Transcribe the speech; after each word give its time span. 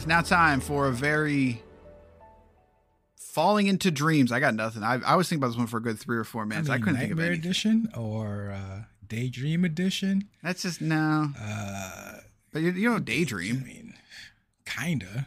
Is 0.00 0.06
now 0.06 0.22
time 0.22 0.60
for 0.60 0.86
a 0.86 0.92
very 0.92 1.62
falling 3.16 3.66
into 3.66 3.90
dreams. 3.90 4.32
I 4.32 4.40
got 4.40 4.54
nothing. 4.54 4.82
I, 4.82 4.98
I 5.04 5.16
was 5.16 5.28
thinking 5.28 5.42
about 5.42 5.48
this 5.48 5.58
one 5.58 5.66
for 5.66 5.76
a 5.76 5.82
good 5.82 5.98
three 5.98 6.16
or 6.16 6.24
four 6.24 6.46
minutes. 6.46 6.68
I, 6.70 6.76
mean, 6.76 6.84
couldn't 6.84 6.98
think 7.00 7.12
of 7.12 7.20
anything. 7.20 7.38
Edition 7.40 7.88
or 7.96 8.50
uh, 8.52 8.82
Daydream 9.06 9.64
Edition. 9.64 10.28
That's 10.42 10.62
just 10.62 10.80
no. 10.80 11.28
Uh, 11.40 12.12
But 12.52 12.62
you, 12.62 12.70
you 12.72 12.94
I 12.94 12.98
daydream. 12.98 13.62
mean, 13.64 13.94
kinda. 14.64 15.26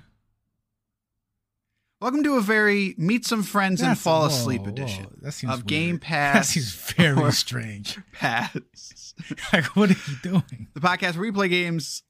Welcome 2.02 2.24
to 2.24 2.36
a 2.36 2.42
very 2.42 2.96
meet 2.98 3.26
some 3.26 3.44
friends 3.44 3.80
and 3.80 3.92
That's- 3.92 4.02
fall 4.04 4.22
whoa, 4.22 4.28
asleep 4.28 4.62
whoa, 4.64 4.70
edition 4.70 5.08
that 5.22 5.32
seems 5.34 5.54
of 5.54 5.66
Game 5.68 6.00
Pass. 6.02 6.34
That 6.34 6.46
seems 6.46 6.74
very 6.74 7.32
strange. 7.32 8.00
Pass. 8.14 8.58
Like, 9.54 9.66
what 9.78 9.92
are 9.92 9.94
you 10.12 10.18
doing? 10.24 10.68
the 10.74 10.80
podcast 10.80 11.14
where 11.14 11.22
we 11.22 11.32
play 11.32 11.48
games 11.48 12.02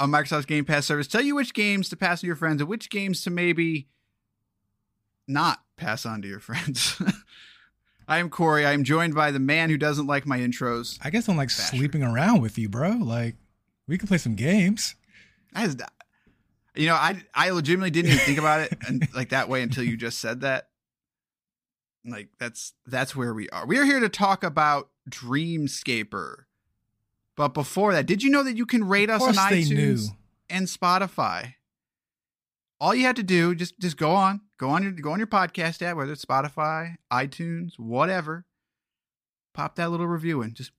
on 0.00 0.10
Microsoft's 0.10 0.46
Game 0.46 0.64
Pass 0.64 0.86
service. 0.86 1.06
Tell 1.06 1.20
you 1.20 1.34
which 1.36 1.52
games 1.54 1.88
to 1.90 1.96
pass 1.96 2.22
to 2.22 2.26
your 2.26 2.36
friends 2.36 2.60
and 2.60 2.68
which 2.68 2.88
games 2.90 3.22
to 3.22 3.30
maybe 3.30 3.86
not 5.28 5.60
pass 5.76 6.06
on 6.06 6.22
to 6.22 6.28
your 6.28 6.40
friends. 6.40 7.00
I 8.08 8.18
am 8.18 8.30
Corey. 8.30 8.66
I 8.66 8.72
am 8.72 8.82
joined 8.82 9.14
by 9.14 9.30
the 9.30 9.38
man 9.38 9.70
who 9.70 9.76
doesn't 9.76 10.06
like 10.06 10.26
my 10.26 10.38
intros. 10.38 10.98
I 11.02 11.10
guess 11.10 11.28
I'm 11.28 11.36
like 11.36 11.48
Basher. 11.48 11.76
sleeping 11.76 12.02
around 12.02 12.40
with 12.40 12.58
you, 12.58 12.68
bro. 12.68 12.90
Like, 12.90 13.36
we 13.86 13.98
can 13.98 14.08
play 14.08 14.18
some 14.18 14.34
games. 14.34 14.96
I 15.54 15.66
just, 15.66 15.80
you 16.74 16.86
know, 16.86 16.94
I 16.94 17.22
I 17.34 17.50
legitimately 17.50 17.90
didn't 17.90 18.12
even 18.12 18.24
think 18.24 18.38
about 18.38 18.60
it 18.60 18.76
and 18.88 19.06
like 19.14 19.28
that 19.28 19.48
way 19.48 19.62
until 19.62 19.84
you 19.84 19.96
just 19.96 20.18
said 20.18 20.40
that. 20.40 20.68
Like 22.04 22.28
that's 22.38 22.72
that's 22.86 23.14
where 23.14 23.34
we 23.34 23.48
are. 23.50 23.66
We 23.66 23.78
are 23.78 23.84
here 23.84 24.00
to 24.00 24.08
talk 24.08 24.42
about 24.42 24.88
Dreamscaper. 25.08 26.44
But 27.40 27.54
before 27.54 27.94
that, 27.94 28.04
did 28.04 28.22
you 28.22 28.28
know 28.28 28.42
that 28.42 28.58
you 28.58 28.66
can 28.66 28.86
rate 28.86 29.08
us 29.08 29.22
on 29.22 29.32
iTunes 29.32 30.10
and 30.50 30.66
Spotify? 30.66 31.54
All 32.78 32.94
you 32.94 33.06
had 33.06 33.16
to 33.16 33.22
do 33.22 33.54
just 33.54 33.80
just 33.80 33.96
go 33.96 34.10
on, 34.10 34.42
go 34.58 34.68
on 34.68 34.82
your 34.82 34.92
go 34.92 35.12
on 35.12 35.18
your 35.18 35.26
podcast 35.26 35.80
app, 35.80 35.96
whether 35.96 36.12
it's 36.12 36.22
Spotify, 36.22 36.96
iTunes, 37.10 37.78
whatever. 37.78 38.44
Pop 39.54 39.76
that 39.76 39.90
little 39.90 40.06
review 40.06 40.42
in. 40.42 40.52
Just 40.52 40.72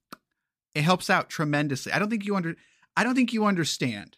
it 0.75 0.83
helps 0.83 1.09
out 1.09 1.31
tremendously. 1.31 1.91
I 1.93 1.97
don't 1.97 2.11
think 2.11 2.27
you 2.27 2.35
under 2.35 2.55
I 2.95 3.03
don't 3.03 3.15
think 3.15 3.33
you 3.33 3.45
understand. 3.45 4.17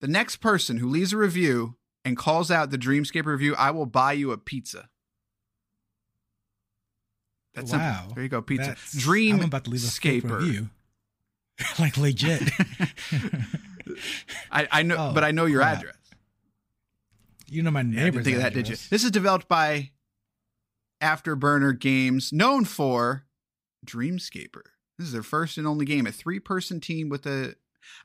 The 0.00 0.08
next 0.08 0.38
person 0.38 0.78
who 0.78 0.88
leaves 0.88 1.12
a 1.12 1.16
review 1.16 1.76
and 2.04 2.16
calls 2.16 2.50
out 2.50 2.70
the 2.70 2.76
Dreamscape 2.76 3.24
review, 3.24 3.54
I 3.54 3.70
will 3.70 3.86
buy 3.86 4.14
you 4.14 4.32
a 4.32 4.36
pizza. 4.36 4.88
That's 7.54 7.70
simple. 7.70 7.86
Wow. 7.88 8.08
There 8.14 8.22
you 8.22 8.28
go, 8.28 8.42
pizza. 8.42 8.68
That's- 8.68 8.92
Dream 8.96 9.36
I'm 9.40 9.44
about 9.46 9.64
to 9.64 9.70
leave 9.70 9.82
a 9.82 9.86
Scaper. 9.86 10.38
review. 10.38 10.70
like 11.78 11.96
legit. 11.96 12.42
I, 14.50 14.68
I 14.70 14.82
know, 14.82 14.96
Oh, 14.98 15.12
but 15.14 15.24
I 15.24 15.30
know 15.30 15.46
your 15.46 15.60
oh, 15.60 15.64
crap. 15.64 15.78
address. 15.78 15.96
you 17.48 17.62
know 17.62 17.70
my 17.70 17.80
Yeah, 17.82 18.04
didn't 18.04 18.24
think 18.24 18.36
of 18.36 18.42
that, 18.42 18.54
did 18.54 18.68
you? 18.68 18.76
This 18.88 19.04
is 19.04 19.10
developed 19.10 19.48
by 19.48 19.90
Afterburner 21.02 21.78
Games, 21.78 22.32
known 22.32 22.64
for 22.64 23.24
Dreamscaper. 23.84 24.62
This 24.98 25.06
is 25.08 25.12
their 25.12 25.22
first 25.22 25.58
and 25.58 25.66
only 25.66 25.84
game, 25.86 26.06
a 26.06 26.12
three-person 26.12 26.80
team 26.80 27.08
with 27.08 27.26
a. 27.26 27.54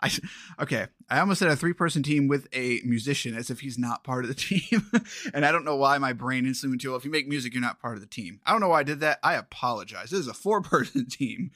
I 0.01 0.11
okay. 0.61 0.87
I 1.09 1.19
almost 1.19 1.39
said 1.39 1.49
a 1.49 1.55
three-person 1.55 2.03
team 2.03 2.27
with 2.27 2.47
a 2.53 2.81
musician, 2.83 3.35
as 3.35 3.49
if 3.49 3.59
he's 3.59 3.77
not 3.77 4.03
part 4.03 4.25
of 4.25 4.29
the 4.29 4.35
team. 4.59 4.89
and 5.33 5.45
I 5.45 5.51
don't 5.51 5.65
know 5.65 5.75
why 5.75 5.97
my 5.97 6.13
brain 6.13 6.45
instantly 6.45 6.73
went 6.73 6.81
to, 6.81 6.89
well, 6.89 6.97
if 6.97 7.05
you 7.05 7.11
make 7.11 7.27
music, 7.27 7.53
you're 7.53 7.61
not 7.61 7.79
part 7.79 7.95
of 7.95 8.01
the 8.01 8.07
team. 8.07 8.39
I 8.45 8.51
don't 8.51 8.61
know 8.61 8.69
why 8.69 8.79
I 8.79 8.83
did 8.83 8.99
that. 9.01 9.19
I 9.23 9.35
apologize. 9.35 10.09
This 10.09 10.21
is 10.21 10.27
a 10.27 10.33
four-person 10.33 11.05
team, 11.09 11.51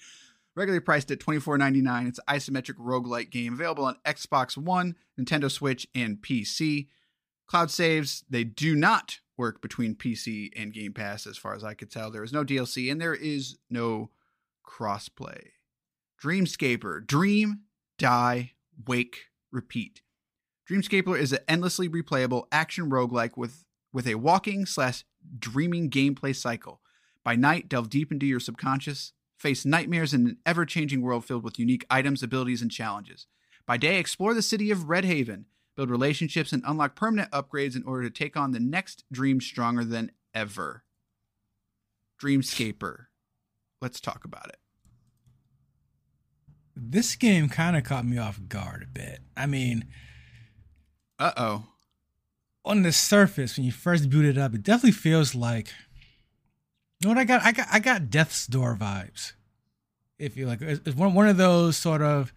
regularly 0.56 0.82
priced 0.82 1.12
at 1.12 1.20
$24.99. 1.20 2.08
It's 2.08 2.20
an 2.28 2.36
isometric 2.36 2.78
roguelike 2.78 3.30
game 3.30 3.54
available 3.54 3.86
on 3.86 3.98
Xbox 4.06 4.58
One, 4.58 4.96
Nintendo 5.20 5.50
Switch, 5.50 5.88
and 5.96 6.22
PC. 6.22 6.88
Cloud 7.48 7.72
saves, 7.72 8.24
they 8.30 8.44
do 8.44 8.76
not 8.76 9.20
work 9.38 9.62
between 9.62 9.96
PC 9.96 10.52
and 10.56 10.74
Game 10.74 10.94
Pass, 10.94 11.26
as 11.26 11.38
far 11.38 11.56
as 11.56 11.64
I 11.64 11.74
could 11.74 11.90
tell. 11.90 12.12
There 12.12 12.24
is 12.24 12.34
no 12.34 12.44
DLC 12.44 12.92
and 12.92 13.02
there 13.02 13.16
is 13.16 13.58
no 13.70 14.12
crossplay. 14.68 15.48
Dreamscaper, 16.22 17.08
dream, 17.08 17.62
die, 18.00 18.54
wake, 18.88 19.26
repeat. 19.52 20.02
Dreamscaper 20.68 21.20
is 21.20 21.32
an 21.32 21.40
endlessly 21.48 21.88
replayable 21.88 22.46
action 22.52 22.90
roguelike 22.90 23.38
with, 23.38 23.66
with 23.94 24.08
a 24.08 24.16
walking 24.16 24.66
slash 24.66 25.04
dreaming 25.38 25.90
gameplay 25.90 26.36
cycle. 26.36 26.82
By 27.24 27.36
night, 27.36 27.70
delve 27.70 27.90
deep 27.90 28.12
into 28.12 28.26
your 28.26 28.40
subconscious, 28.40 29.14
face 29.38 29.66
nightmares 29.66 30.14
in 30.14 30.26
an 30.26 30.38
ever 30.46 30.66
changing 30.66 31.02
world 31.02 31.26
filled 31.26 31.44
with 31.44 31.60
unique 31.60 31.86
items, 31.90 32.24
abilities, 32.24 32.62
and 32.62 32.72
challenges. 32.72 33.28
By 33.66 33.78
day, 33.78 34.00
explore 34.00 34.34
the 34.34 34.42
city 34.42 34.72
of 34.72 34.86
Redhaven, 34.86 35.46
build 35.76 35.90
relationships, 35.90 36.52
and 36.52 36.64
unlock 36.66 36.96
permanent 36.96 37.32
upgrades 37.32 37.76
in 37.76 37.84
order 37.84 38.04
to 38.04 38.10
take 38.10 38.38
on 38.38 38.52
the 38.52 38.60
next 38.60 39.04
dream 39.12 39.42
stronger 39.42 39.84
than 39.84 40.12
ever. 40.34 40.84
Dreamscaper. 42.22 43.06
Let's 43.82 44.02
talk 44.02 44.26
about 44.26 44.50
it. 44.50 44.58
This 46.76 47.16
game 47.16 47.50
kind 47.50 47.76
of 47.76 47.84
caught 47.84 48.06
me 48.06 48.18
off 48.18 48.40
guard 48.48 48.84
a 48.84 48.88
bit. 48.88 49.20
I 49.36 49.46
mean, 49.46 49.86
Uh 51.18 51.32
oh. 51.36 51.64
on 52.64 52.84
the 52.84 52.92
surface, 52.92 53.58
when 53.58 53.66
you 53.66 53.72
first 53.72 54.10
boot 54.10 54.26
it 54.26 54.38
up, 54.38 54.54
it 54.54 54.64
definitely 54.64 54.92
feels 54.92 55.36
like. 55.36 55.74
You 57.00 57.08
know 57.08 57.10
what 57.16 57.18
I 57.18 57.24
got? 57.26 57.44
I 57.44 57.52
got 57.52 57.68
I 57.72 57.80
got 57.80 58.10
Death's 58.10 58.46
Door 58.48 58.78
vibes. 58.80 59.34
If 60.18 60.36
you 60.36 60.46
like, 60.48 60.62
it's 60.62 60.96
one 60.96 61.14
one 61.14 61.28
of 61.30 61.38
those 61.38 61.78
sort 61.78 62.02
of 62.02 62.34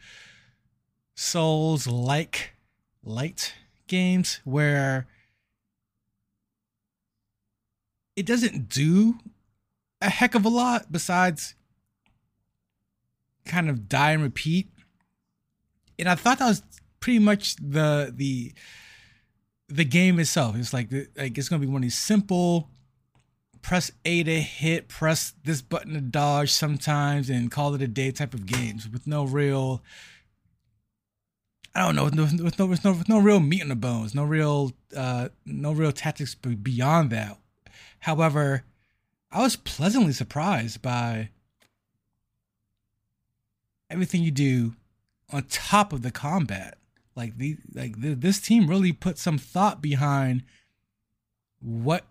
Souls 1.14 1.86
like 1.86 2.54
light 3.04 3.54
games 3.86 4.40
where 4.44 5.06
it 8.16 8.24
doesn't 8.24 8.68
do 8.68 9.18
a 10.00 10.08
heck 10.08 10.34
of 10.34 10.44
a 10.44 10.48
lot 10.48 10.90
besides 10.90 11.54
kind 13.44 13.68
of 13.68 13.88
die 13.88 14.12
and 14.12 14.22
repeat. 14.22 14.70
And 15.98 16.08
I 16.08 16.14
thought 16.14 16.38
that 16.38 16.48
was 16.48 16.62
pretty 17.00 17.18
much 17.18 17.56
the 17.56 18.12
the 18.14 18.52
the 19.68 19.84
game 19.84 20.18
itself. 20.18 20.56
It's 20.56 20.72
like 20.72 20.90
like 21.16 21.36
it's 21.38 21.48
gonna 21.48 21.60
be 21.60 21.66
one 21.66 21.76
of 21.76 21.82
these 21.82 21.98
simple 21.98 22.68
press 23.62 23.92
A 24.04 24.22
to 24.24 24.40
hit, 24.40 24.88
press 24.88 25.34
this 25.44 25.62
button 25.62 25.94
to 25.94 26.00
dodge 26.00 26.50
sometimes, 26.52 27.30
and 27.30 27.50
call 27.50 27.74
it 27.74 27.82
a 27.82 27.88
day 27.88 28.10
type 28.10 28.34
of 28.34 28.46
games 28.46 28.88
with 28.88 29.06
no 29.06 29.24
real. 29.24 29.82
I 31.74 31.86
don't 31.86 31.96
know, 31.96 32.04
with 32.04 32.14
no, 32.14 32.24
with 32.44 32.58
no, 32.58 32.66
with 32.66 32.84
no, 32.84 32.92
with 32.92 33.08
no 33.08 33.18
real 33.18 33.40
meat 33.40 33.62
on 33.62 33.68
the 33.68 33.76
bones, 33.76 34.14
no 34.14 34.24
real, 34.24 34.72
uh, 34.94 35.30
no 35.46 35.72
real 35.72 35.90
tactics 35.92 36.34
be- 36.34 36.54
beyond 36.54 37.08
that. 37.10 37.38
However, 38.00 38.64
I 39.30 39.40
was 39.40 39.56
pleasantly 39.56 40.12
surprised 40.12 40.82
by 40.82 41.30
everything 43.92 44.22
you 44.22 44.30
do 44.30 44.74
on 45.32 45.44
top 45.44 45.92
of 45.92 46.02
the 46.02 46.10
combat. 46.10 46.78
Like 47.14 47.36
the 47.36 47.58
like 47.74 48.00
the, 48.00 48.14
this 48.14 48.40
team 48.40 48.68
really 48.68 48.92
put 48.92 49.18
some 49.18 49.38
thought 49.38 49.82
behind 49.82 50.44
what 51.60 52.04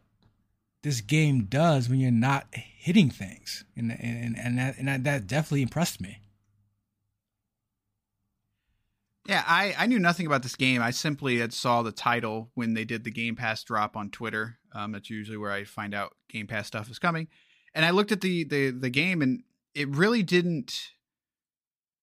this 0.83 1.01
game 1.01 1.45
does 1.45 1.89
when 1.89 1.99
you're 1.99 2.11
not 2.11 2.47
hitting 2.51 3.09
things, 3.09 3.65
and 3.75 3.91
and 3.91 4.37
and 4.37 4.57
that 4.57 4.77
and 4.77 4.87
that, 4.87 5.03
that 5.03 5.27
definitely 5.27 5.63
impressed 5.63 6.01
me. 6.01 6.21
Yeah, 9.27 9.43
I, 9.47 9.75
I 9.77 9.85
knew 9.85 9.99
nothing 9.99 10.25
about 10.25 10.41
this 10.41 10.55
game. 10.55 10.81
I 10.81 10.89
simply 10.91 11.37
had 11.39 11.53
saw 11.53 11.83
the 11.83 11.91
title 11.91 12.49
when 12.55 12.73
they 12.73 12.83
did 12.83 13.03
the 13.03 13.11
Game 13.11 13.35
Pass 13.35 13.63
drop 13.63 13.95
on 13.95 14.09
Twitter. 14.09 14.57
Um, 14.73 14.93
that's 14.93 15.11
usually 15.11 15.37
where 15.37 15.51
I 15.51 15.63
find 15.63 15.93
out 15.93 16.15
Game 16.27 16.47
Pass 16.47 16.67
stuff 16.67 16.89
is 16.89 16.97
coming. 16.97 17.27
And 17.73 17.85
I 17.85 17.91
looked 17.91 18.11
at 18.11 18.21
the 18.21 18.43
the 18.43 18.71
the 18.71 18.89
game, 18.89 19.21
and 19.21 19.43
it 19.73 19.89
really 19.89 20.23
didn't. 20.23 20.91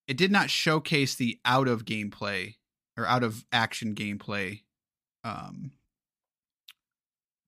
It 0.08 0.16
did 0.16 0.32
not 0.32 0.50
showcase 0.50 1.14
the 1.14 1.38
out 1.44 1.69
of 1.69 1.84
gameplay 1.84 2.55
or 2.96 3.06
out 3.06 3.22
of 3.22 3.44
action 3.52 3.94
gameplay 3.94 4.62
um 5.22 5.72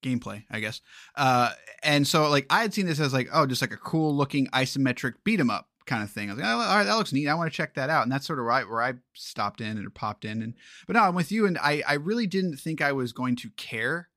gameplay, 0.03 0.45
I 0.51 0.61
guess. 0.61 0.81
Uh, 1.15 1.51
and 1.83 2.07
so 2.07 2.29
like 2.31 2.47
I 2.51 2.63
had 2.63 2.75
seen 2.75 2.87
this 2.87 3.01
as 3.01 3.13
like, 3.13 3.29
oh, 3.33 3.47
just 3.47 3.61
like 3.61 3.73
a 3.73 3.77
cool 3.77 4.15
looking 4.15 4.47
isometric 4.49 5.15
beat 5.25 5.41
'em 5.41 5.51
up 5.51 5.69
kind 5.87 6.03
of 6.03 6.11
thing. 6.11 6.31
I 6.31 6.35
was 6.35 6.41
like, 6.43 6.49
oh, 6.51 6.59
all 6.61 6.77
right, 6.77 6.85
that 6.85 6.97
looks 6.97 7.13
neat. 7.13 7.29
I 7.29 7.35
want 7.35 7.51
to 7.51 7.57
check 7.57 7.75
that 7.75 7.91
out. 7.91 8.05
And 8.05 8.13
that's 8.13 8.27
sort 8.27 8.39
of 8.39 8.45
right 8.45 8.69
where 8.69 8.83
I 8.83 8.95
stopped 9.15 9.61
in 9.61 9.77
and 9.79 9.95
popped 9.95 10.25
in. 10.25 10.43
And 10.43 10.55
but 10.87 10.95
no, 10.95 11.03
I'm 11.03 11.15
with 11.15 11.33
you. 11.33 11.47
And 11.47 11.59
I 11.59 11.83
I 11.87 11.95
really 11.95 12.27
didn't 12.27 12.57
think 12.57 12.81
I 12.81 12.93
was 12.93 13.13
going 13.13 13.37
to 13.37 13.51
care 13.51 14.09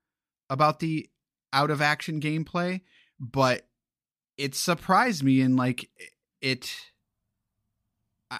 about 0.49 0.79
the 0.79 1.09
out 1.51 1.71
of 1.71 1.81
action 1.81 2.19
gameplay, 2.19 2.81
but 3.19 3.67
it 4.37 4.55
surprised 4.55 5.23
me 5.23 5.41
and 5.41 5.55
like 5.55 5.89
it. 6.41 6.75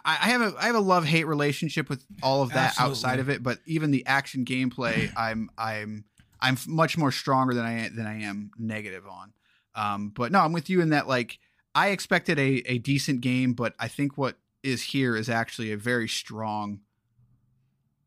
I, 0.06 0.18
I 0.22 0.30
have 0.30 0.42
a 0.42 0.54
I 0.58 0.66
have 0.66 0.76
a 0.76 0.80
love 0.80 1.06
hate 1.06 1.26
relationship 1.26 1.90
with 1.90 2.06
all 2.22 2.42
of 2.42 2.50
that 2.50 2.72
Absolutely. 2.72 2.92
outside 2.92 3.20
of 3.20 3.30
it, 3.30 3.44
but 3.44 3.60
even 3.66 3.92
the 3.92 4.06
action 4.06 4.46
gameplay, 4.46 5.12
I'm 5.18 5.50
I'm 5.58 6.06
I'm 6.40 6.58
much 6.68 6.98
more 6.98 7.12
stronger 7.12 7.54
than 7.54 7.66
I 7.66 7.90
than 7.90 8.06
I 8.06 8.22
am 8.22 8.52
negative 8.58 9.06
on. 9.08 9.34
Um, 9.76 10.10
but 10.10 10.32
no, 10.32 10.40
I'm 10.40 10.54
with 10.54 10.70
you 10.70 10.82
in 10.82 10.90
that 10.90 11.08
like 11.08 11.40
I 11.76 11.90
expected 11.90 12.40
a 12.40 12.64
a 12.66 12.78
decent 12.78 13.22
game, 13.22 13.54
but 13.54 13.74
I 13.80 13.88
think 13.88 14.18
what 14.18 14.38
is 14.64 14.82
here 14.82 15.16
is 15.16 15.30
actually 15.30 15.72
a 15.72 15.78
very 15.78 16.08
strong 16.08 16.82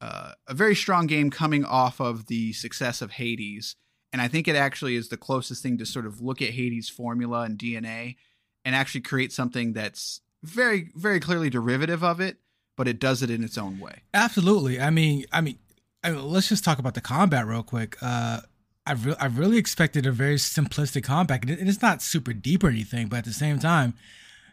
uh, 0.00 0.33
a 0.47 0.55
very 0.55 0.75
strong 0.75 1.06
game 1.06 1.31
coming 1.31 1.65
off 1.65 2.00
of 2.00 2.27
the 2.27 2.53
success 2.53 3.00
of 3.00 3.12
Hades. 3.12 3.77
And 4.12 4.23
I 4.23 4.29
think 4.29 4.47
it 4.47 4.56
actually 4.56 4.94
is 4.94 5.09
the 5.09 5.17
closest 5.17 5.62
thing 5.62 5.79
to 5.79 5.87
sort 5.87 6.06
of 6.06 6.21
look 6.21 6.41
at 6.41 6.50
Hades' 6.50 6.88
formula 6.88 7.43
and 7.43 7.59
DNA 7.59 8.17
and 8.65 8.75
actually 8.75 9.00
create 9.00 9.33
something 9.33 9.73
that's 9.73 10.21
very, 10.43 10.91
very 10.94 11.21
clearly 11.21 11.50
derivative 11.50 12.05
of 12.05 12.21
it, 12.21 12.38
but 12.77 12.88
it 12.88 12.99
does 12.99 13.23
it 13.23 13.31
in 13.31 13.43
its 13.43 13.59
own 13.59 13.79
way. 13.79 14.03
Absolutely. 14.15 14.81
I 14.81 14.91
mean, 14.91 15.25
I 15.33 15.41
mean, 15.41 15.59
I 16.03 16.11
mean 16.11 16.25
let's 16.25 16.49
just 16.49 16.65
talk 16.65 16.79
about 16.79 16.94
the 16.94 17.00
combat 17.00 17.47
real 17.47 17.62
quick. 17.62 17.97
Uh, 18.00 18.41
I 18.87 18.93
re- 18.93 19.17
I 19.19 19.27
really 19.27 19.59
expected 19.59 20.06
a 20.06 20.12
very 20.12 20.37
simplistic 20.37 21.03
combat, 21.03 21.49
and 21.49 21.69
it's 21.69 21.83
not 21.83 22.03
super 22.03 22.33
deep 22.33 22.62
or 22.62 22.69
anything. 22.69 23.09
But 23.09 23.19
at 23.19 23.25
the 23.25 23.33
same 23.33 23.59
time, 23.59 23.94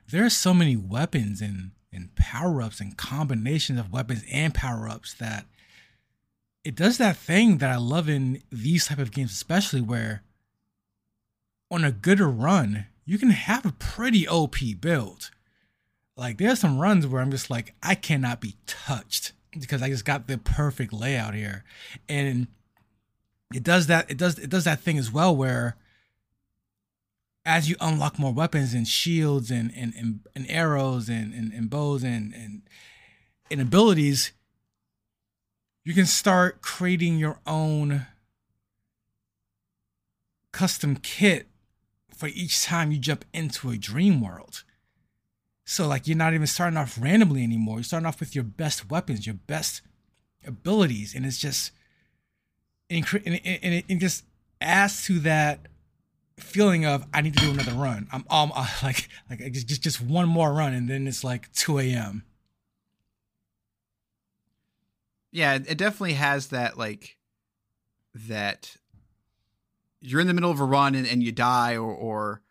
there 0.09 0.25
are 0.25 0.29
so 0.29 0.53
many 0.53 0.75
weapons 0.75 1.41
and 1.41 1.71
and 1.91 2.15
power 2.15 2.61
ups 2.61 2.79
and 2.79 2.97
combinations 2.97 3.79
of 3.79 3.93
weapons 3.93 4.23
and 4.31 4.53
power 4.53 4.89
ups 4.89 5.13
that 5.15 5.45
it 6.63 6.75
does 6.75 6.97
that 6.97 7.17
thing 7.17 7.59
that 7.59 7.69
I 7.69 7.75
love 7.75 8.09
in 8.09 8.41
these 8.51 8.87
type 8.87 8.97
of 8.97 9.11
games, 9.11 9.31
especially 9.31 9.81
where 9.81 10.23
on 11.69 11.83
a 11.83 11.91
good 11.91 12.19
run 12.19 12.87
you 13.05 13.17
can 13.17 13.31
have 13.31 13.65
a 13.65 13.71
pretty 13.73 14.27
OP 14.27 14.55
build. 14.79 15.29
Like 16.15 16.37
there's 16.37 16.59
some 16.59 16.79
runs 16.79 17.07
where 17.07 17.21
I'm 17.21 17.31
just 17.31 17.49
like 17.49 17.73
I 17.81 17.95
cannot 17.95 18.39
be 18.39 18.55
touched 18.67 19.33
because 19.51 19.81
I 19.81 19.89
just 19.89 20.05
got 20.05 20.27
the 20.27 20.37
perfect 20.37 20.93
layout 20.93 21.33
here, 21.33 21.63
and 22.07 22.47
it 23.53 23.63
does 23.63 23.87
that. 23.87 24.09
It 24.11 24.17
does 24.17 24.37
it 24.37 24.49
does 24.49 24.65
that 24.65 24.79
thing 24.79 24.97
as 24.97 25.11
well 25.11 25.35
where 25.35 25.75
as 27.45 27.69
you 27.69 27.75
unlock 27.81 28.17
more 28.17 28.31
weapons 28.31 28.73
and 28.73 28.87
shields 28.87 29.51
and 29.51 29.71
and 29.75 29.93
and, 29.95 30.19
and 30.35 30.45
arrows 30.49 31.09
and, 31.09 31.33
and 31.33 31.51
and 31.51 31.69
bows 31.69 32.03
and 32.03 32.33
and 32.33 32.61
and 33.49 33.59
abilities, 33.59 34.31
you 35.83 35.93
can 35.93 36.05
start 36.05 36.61
creating 36.61 37.17
your 37.17 37.39
own 37.45 38.05
custom 40.51 40.95
kit 40.95 41.47
for 42.15 42.27
each 42.27 42.63
time 42.63 42.91
you 42.91 42.99
jump 42.99 43.25
into 43.33 43.71
a 43.71 43.77
dream 43.77 44.21
world. 44.21 44.63
So 45.65 45.87
like 45.87 46.07
you're 46.07 46.17
not 46.17 46.33
even 46.33 46.47
starting 46.47 46.77
off 46.77 46.97
randomly 46.99 47.43
anymore. 47.43 47.77
You're 47.77 47.83
starting 47.83 48.07
off 48.07 48.19
with 48.19 48.35
your 48.35 48.43
best 48.43 48.89
weapons, 48.89 49.25
your 49.25 49.35
best 49.35 49.81
abilities, 50.45 51.15
and 51.15 51.25
it's 51.25 51.37
just 51.37 51.71
it, 52.89 53.05
and 53.25 53.35
it, 53.35 53.59
and 53.63 53.83
it, 53.87 53.99
just 53.99 54.25
adds 54.59 55.05
to 55.05 55.19
that 55.19 55.67
feeling 56.37 56.85
of 56.85 57.05
I 57.13 57.21
need 57.21 57.35
to 57.37 57.39
do 57.39 57.51
another 57.51 57.73
run. 57.73 58.07
I'm 58.11 58.25
um 58.29 58.51
like 58.83 59.07
like 59.29 59.39
just 59.53 59.67
just 59.67 59.81
just 59.81 60.01
one 60.01 60.27
more 60.27 60.53
run, 60.53 60.73
and 60.73 60.89
then 60.89 61.07
it's 61.07 61.23
like 61.23 61.51
2 61.53 61.79
a.m. 61.79 62.23
Yeah, 65.31 65.55
it 65.55 65.77
definitely 65.77 66.13
has 66.13 66.47
that 66.47 66.77
like 66.77 67.17
that 68.13 68.75
you're 70.01 70.21
in 70.21 70.27
the 70.27 70.33
middle 70.33 70.51
of 70.51 70.59
a 70.59 70.65
run 70.65 70.93
and, 70.93 71.07
and 71.07 71.23
you 71.23 71.31
die 71.31 71.77
or 71.77 71.91
or 71.91 72.41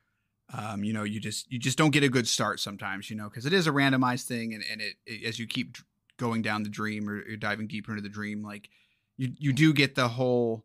um, 0.52 0.84
you 0.84 0.92
know 0.92 1.02
you 1.02 1.20
just 1.20 1.50
you 1.50 1.58
just 1.58 1.78
don't 1.78 1.90
get 1.90 2.02
a 2.02 2.08
good 2.08 2.28
start 2.28 2.60
sometimes 2.60 3.10
you 3.10 3.16
know 3.16 3.28
because 3.28 3.46
it 3.46 3.52
is 3.52 3.66
a 3.66 3.70
randomized 3.70 4.24
thing 4.24 4.54
and, 4.54 4.62
and 4.70 4.80
it, 4.80 4.94
it 5.06 5.24
as 5.24 5.38
you 5.38 5.46
keep 5.46 5.76
going 6.18 6.42
down 6.42 6.62
the 6.62 6.68
dream 6.68 7.08
or 7.08 7.36
diving 7.36 7.66
deeper 7.66 7.92
into 7.92 8.02
the 8.02 8.08
dream 8.08 8.42
like 8.42 8.68
you 9.16 9.32
you 9.38 9.52
do 9.52 9.72
get 9.72 9.94
the 9.94 10.08
whole 10.08 10.64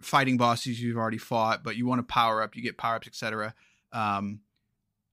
fighting 0.00 0.36
bosses 0.36 0.80
you've 0.80 0.96
already 0.96 1.18
fought 1.18 1.62
but 1.62 1.76
you 1.76 1.86
want 1.86 1.98
to 1.98 2.12
power 2.12 2.42
up 2.42 2.56
you 2.56 2.62
get 2.62 2.76
power 2.78 2.96
ups 2.96 3.06
etc 3.06 3.54
um, 3.92 4.40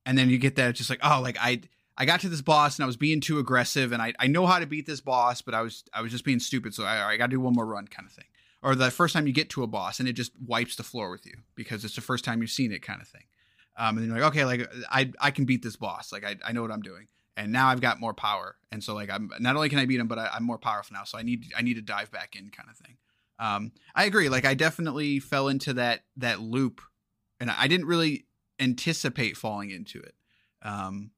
and 0.05 0.17
then 0.17 0.29
you 0.29 0.37
get 0.37 0.55
that 0.55 0.75
just 0.75 0.89
like 0.89 0.99
oh 1.03 1.21
like 1.21 1.37
I 1.39 1.61
I 1.95 2.05
got 2.05 2.21
to 2.21 2.29
this 2.29 2.41
boss 2.41 2.77
and 2.77 2.83
I 2.83 2.87
was 2.87 2.97
being 2.97 3.21
too 3.21 3.37
aggressive 3.37 3.91
and 3.91 4.01
I, 4.01 4.13
I 4.19 4.27
know 4.27 4.47
how 4.47 4.57
to 4.59 4.65
beat 4.65 4.85
this 4.85 5.01
boss 5.01 5.41
but 5.41 5.53
I 5.53 5.61
was 5.61 5.83
I 5.93 6.01
was 6.01 6.11
just 6.11 6.25
being 6.25 6.39
stupid 6.39 6.73
so 6.73 6.83
I, 6.83 7.09
I 7.09 7.17
got 7.17 7.27
to 7.27 7.31
do 7.31 7.39
one 7.39 7.53
more 7.53 7.65
run 7.65 7.87
kind 7.87 8.07
of 8.07 8.13
thing 8.13 8.25
or 8.61 8.75
the 8.75 8.89
first 8.89 9.13
time 9.13 9.27
you 9.27 9.33
get 9.33 9.49
to 9.51 9.63
a 9.63 9.67
boss 9.67 9.99
and 9.99 10.07
it 10.07 10.13
just 10.13 10.31
wipes 10.45 10.75
the 10.75 10.83
floor 10.83 11.11
with 11.11 11.25
you 11.25 11.35
because 11.55 11.83
it's 11.83 11.95
the 11.95 12.01
first 12.01 12.25
time 12.25 12.41
you've 12.41 12.49
seen 12.49 12.71
it 12.71 12.81
kind 12.81 13.01
of 13.01 13.07
thing 13.07 13.23
um, 13.75 13.97
and 13.97 13.99
then 13.99 14.15
you're 14.15 14.19
like 14.19 14.33
okay 14.33 14.45
like 14.45 14.69
I 14.89 15.11
I 15.19 15.31
can 15.31 15.45
beat 15.45 15.63
this 15.63 15.75
boss. 15.75 16.11
Like 16.11 16.23
I, 16.23 16.35
I 16.45 16.51
know 16.51 16.61
what 16.61 16.71
I'm 16.71 16.81
doing. 16.81 17.07
And 17.35 17.51
now 17.51 17.69
I've 17.69 17.81
got 17.81 17.99
more 17.99 18.13
power. 18.13 18.57
And 18.71 18.83
so 18.83 18.93
like 18.93 19.09
I'm 19.09 19.31
not 19.39 19.55
only 19.55 19.69
can 19.69 19.79
I 19.79 19.85
beat 19.85 19.99
him 19.99 20.07
but 20.07 20.19
I, 20.19 20.29
I'm 20.33 20.43
more 20.43 20.59
powerful 20.59 20.93
now. 20.93 21.03
So 21.03 21.17
I 21.17 21.23
need 21.23 21.51
I 21.57 21.61
need 21.61 21.75
to 21.75 21.81
dive 21.81 22.11
back 22.11 22.35
in 22.35 22.49
kind 22.49 22.69
of 22.69 22.77
thing. 22.77 22.97
Um, 23.39 23.71
I 23.95 24.05
agree. 24.05 24.29
Like 24.29 24.45
I 24.45 24.53
definitely 24.53 25.19
fell 25.19 25.47
into 25.47 25.73
that 25.73 26.03
that 26.17 26.39
loop. 26.39 26.81
And 27.39 27.49
I 27.51 27.67
didn't 27.67 27.87
really 27.87 28.25
anticipate 28.59 29.35
falling 29.35 29.71
into 29.71 29.99
it. 29.99 30.15
Um, 30.61 31.11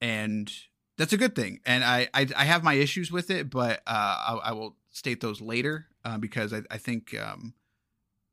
and 0.00 0.50
that's 0.96 1.12
a 1.12 1.16
good 1.16 1.36
thing. 1.36 1.60
And 1.66 1.84
I 1.84 2.08
I, 2.14 2.26
I 2.36 2.44
have 2.44 2.64
my 2.64 2.74
issues 2.74 3.12
with 3.12 3.30
it, 3.30 3.50
but 3.50 3.82
uh, 3.86 4.38
I, 4.40 4.40
I 4.44 4.52
will 4.52 4.76
state 4.90 5.20
those 5.20 5.40
later 5.40 5.86
uh, 6.04 6.18
because 6.18 6.52
I, 6.52 6.62
I 6.70 6.78
think 6.78 7.14
um, 7.18 7.54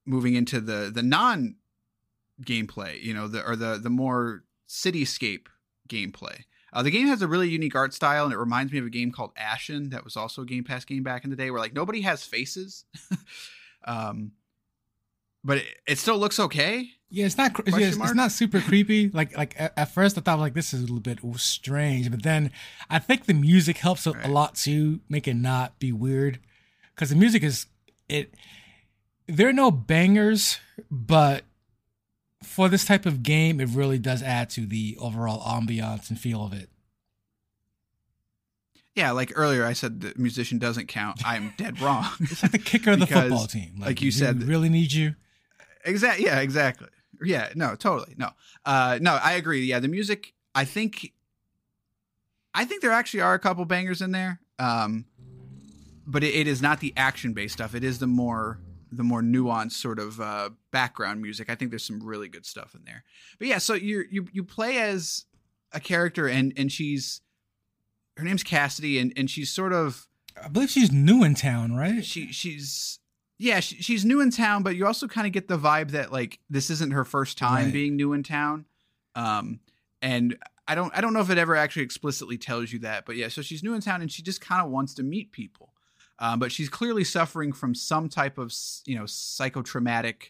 moving 0.06 0.36
into 0.36 0.62
the 0.62 0.92
the 0.94 1.04
non 1.04 1.56
gameplay, 2.46 3.02
you 3.02 3.14
know, 3.14 3.28
the 3.28 3.44
or 3.48 3.56
the 3.56 3.78
the 3.82 3.90
more 3.90 4.44
cityscape 4.68 5.48
gameplay. 5.90 6.44
Uh, 6.74 6.82
the 6.82 6.92
game 6.92 7.08
has 7.08 7.22
a 7.22 7.28
really 7.28 7.50
unique 7.50 7.76
art 7.76 7.94
style, 7.94 8.24
and 8.24 8.34
it 8.34 8.38
reminds 8.38 8.72
me 8.72 8.80
of 8.80 8.86
a 8.86 8.90
game 8.90 9.12
called 9.12 9.32
Ashen 9.36 9.90
that 9.90 10.06
was 10.06 10.16
also 10.16 10.44
a 10.44 10.46
Game 10.46 10.64
Pass 10.64 10.86
game 10.86 11.04
back 11.04 11.26
in 11.26 11.30
the 11.30 11.36
day, 11.36 11.52
where 11.52 11.60
like 11.60 11.74
nobody 11.74 12.02
has 12.02 12.24
faces, 12.24 12.86
um, 13.86 14.32
but 15.44 15.58
it, 15.58 15.66
it 15.88 15.98
still 15.98 16.18
looks 16.18 16.40
okay. 16.40 16.90
Yeah, 17.10 17.26
it's 17.26 17.38
not 17.38 17.54
cr- 17.54 17.64
yeah, 17.68 17.88
it's, 17.88 17.98
it's 17.98 18.14
not 18.14 18.32
super 18.32 18.62
creepy. 18.70 19.10
Like 19.10 19.36
like 19.36 19.54
at, 19.60 19.74
at 19.78 19.94
first 19.94 20.18
I 20.18 20.22
thought 20.22 20.40
like 20.40 20.54
this 20.54 20.74
is 20.74 20.80
a 20.80 20.84
little 20.84 21.00
bit 21.02 21.20
strange, 21.36 22.10
but 22.10 22.24
then 22.24 22.52
I 22.90 23.00
think 23.00 23.26
the 23.26 23.34
music 23.34 23.78
helps 23.78 24.08
a, 24.08 24.12
Right. 24.14 24.26
a 24.26 24.30
lot 24.30 24.56
to 24.64 25.02
make 25.10 25.28
it 25.28 25.34
not 25.36 25.78
be 25.80 25.92
weird. 25.92 26.40
Because 26.96 27.10
the 27.10 27.16
music 27.18 27.44
is 27.44 27.66
it. 28.08 28.34
There 29.28 29.48
are 29.50 29.54
no 29.54 29.72
bangers, 29.72 30.60
but 30.90 31.44
for 32.44 32.70
this 32.70 32.86
type 32.86 33.06
of 33.06 33.24
game, 33.24 33.60
it 33.60 33.70
really 33.70 34.00
does 34.00 34.22
add 34.24 34.50
to 34.52 34.66
the 34.66 34.98
overall 35.00 35.42
ambiance 35.42 36.10
and 36.10 36.20
feel 36.20 36.44
of 36.44 36.54
it. 36.54 36.70
Yeah, 38.96 39.12
like 39.12 39.32
earlier 39.36 39.66
I 39.66 39.74
said 39.74 40.02
the 40.02 40.14
musician 40.18 40.58
doesn't 40.60 40.88
count. 40.88 41.22
I'm 41.26 41.54
dead 41.58 41.80
wrong. 41.80 42.06
It's 42.20 42.44
like 42.44 42.52
the 42.52 42.58
kicker 42.60 42.92
of 42.92 43.00
the 43.00 43.06
Because, 43.06 43.24
football 43.30 43.48
team. 43.48 43.76
like 43.80 44.02
you 44.02 44.08
we 44.08 44.12
said- 44.12 44.44
really 44.44 44.70
need 44.70 44.92
you. 44.92 45.16
Exactly. 45.86 46.26
Yeah, 46.26 46.40
exactly. 46.42 46.90
Yeah, 47.24 47.50
no, 47.56 47.76
totally. 47.76 48.16
No. 48.18 48.30
Uh 48.66 49.00
no, 49.02 49.14
I 49.24 49.34
agree. 49.34 49.64
Yeah, 49.66 49.80
the 49.80 49.88
music 49.88 50.34
I 50.54 50.66
think 50.66 51.14
I 52.54 52.66
think 52.66 52.82
there 52.82 52.92
actually 52.92 53.22
are 53.22 53.34
a 53.34 53.40
couple 53.40 53.64
bangers 53.66 54.02
in 54.02 54.12
there. 54.12 54.42
Um 54.60 55.06
but 56.06 56.24
it, 56.24 56.36
it 56.36 56.48
is 56.48 56.62
not 56.62 56.82
the 56.82 56.94
action 56.98 57.32
based 57.34 57.54
stuff. 57.54 57.74
It 57.74 57.84
is 57.86 58.00
the 58.00 58.08
more 58.08 58.60
the 58.92 59.04
more 59.04 59.22
nuanced 59.22 59.74
sort 59.74 60.00
of 60.00 60.20
uh 60.20 60.50
background 60.72 61.22
music. 61.22 61.50
I 61.50 61.56
think 61.56 61.72
there's 61.72 61.84
some 61.86 62.02
really 62.04 62.28
good 62.28 62.46
stuff 62.46 62.76
in 62.76 62.84
there. 62.86 63.04
But 63.40 63.48
yeah, 63.48 63.58
so 63.58 63.74
you 63.74 64.04
you 64.10 64.28
you 64.32 64.44
play 64.44 64.80
as 64.80 65.26
a 65.72 65.80
character 65.80 66.28
and 66.28 66.54
and 66.58 66.72
she's 66.72 67.22
her 68.18 68.24
name's 68.24 68.44
Cassidy 68.44 69.00
and 69.00 69.14
and 69.16 69.30
she's 69.30 69.52
sort 69.52 69.74
of 69.74 70.08
I 70.42 70.48
believe 70.48 70.70
she's 70.70 70.92
new 70.92 71.24
in 71.24 71.36
town, 71.36 71.74
right? 71.76 72.04
She 72.04 72.32
she's 72.32 73.00
yeah, 73.38 73.60
she, 73.60 73.78
she's 73.78 74.06
new 74.06 74.22
in 74.22 74.30
town, 74.30 74.62
but 74.62 74.76
you 74.76 74.86
also 74.86 75.08
kind 75.08 75.26
of 75.26 75.34
get 75.34 75.48
the 75.48 75.58
vibe 75.58 75.92
that 75.92 76.12
like 76.12 76.40
this 76.50 76.70
isn't 76.70 76.92
her 76.92 77.04
first 77.04 77.38
time 77.38 77.66
Right. 77.66 77.74
being 77.74 77.96
new 77.96 78.14
in 78.14 78.22
town. 78.24 78.66
Um, 79.16 79.60
and 80.02 80.38
I 80.68 80.76
don't 80.76 80.96
I 80.96 81.02
don't 81.02 81.14
know 81.14 81.22
if 81.22 81.30
it 81.30 81.38
ever 81.38 81.56
actually 81.56 81.84
explicitly 81.84 82.38
tells 82.38 82.72
you 82.72 82.80
that, 82.80 83.06
but 83.06 83.16
yeah, 83.16 83.30
so 83.30 83.42
she's 83.42 83.64
new 83.64 83.74
in 83.74 83.82
town 83.82 84.02
and 84.02 84.12
she 84.12 84.22
just 84.22 84.42
kind 84.42 84.62
of 84.64 84.70
wants 84.70 84.94
to 84.96 85.04
meet 85.04 85.32
people. 85.32 85.71
Um, 86.22 86.38
but 86.38 86.52
she's 86.52 86.70
clearly 86.70 87.04
suffering 87.04 87.52
from 87.52 87.74
some 87.74 88.08
type 88.08 88.38
of 88.38 88.54
you 88.86 88.96
know 88.96 89.06
psychotraumatic 89.06 90.30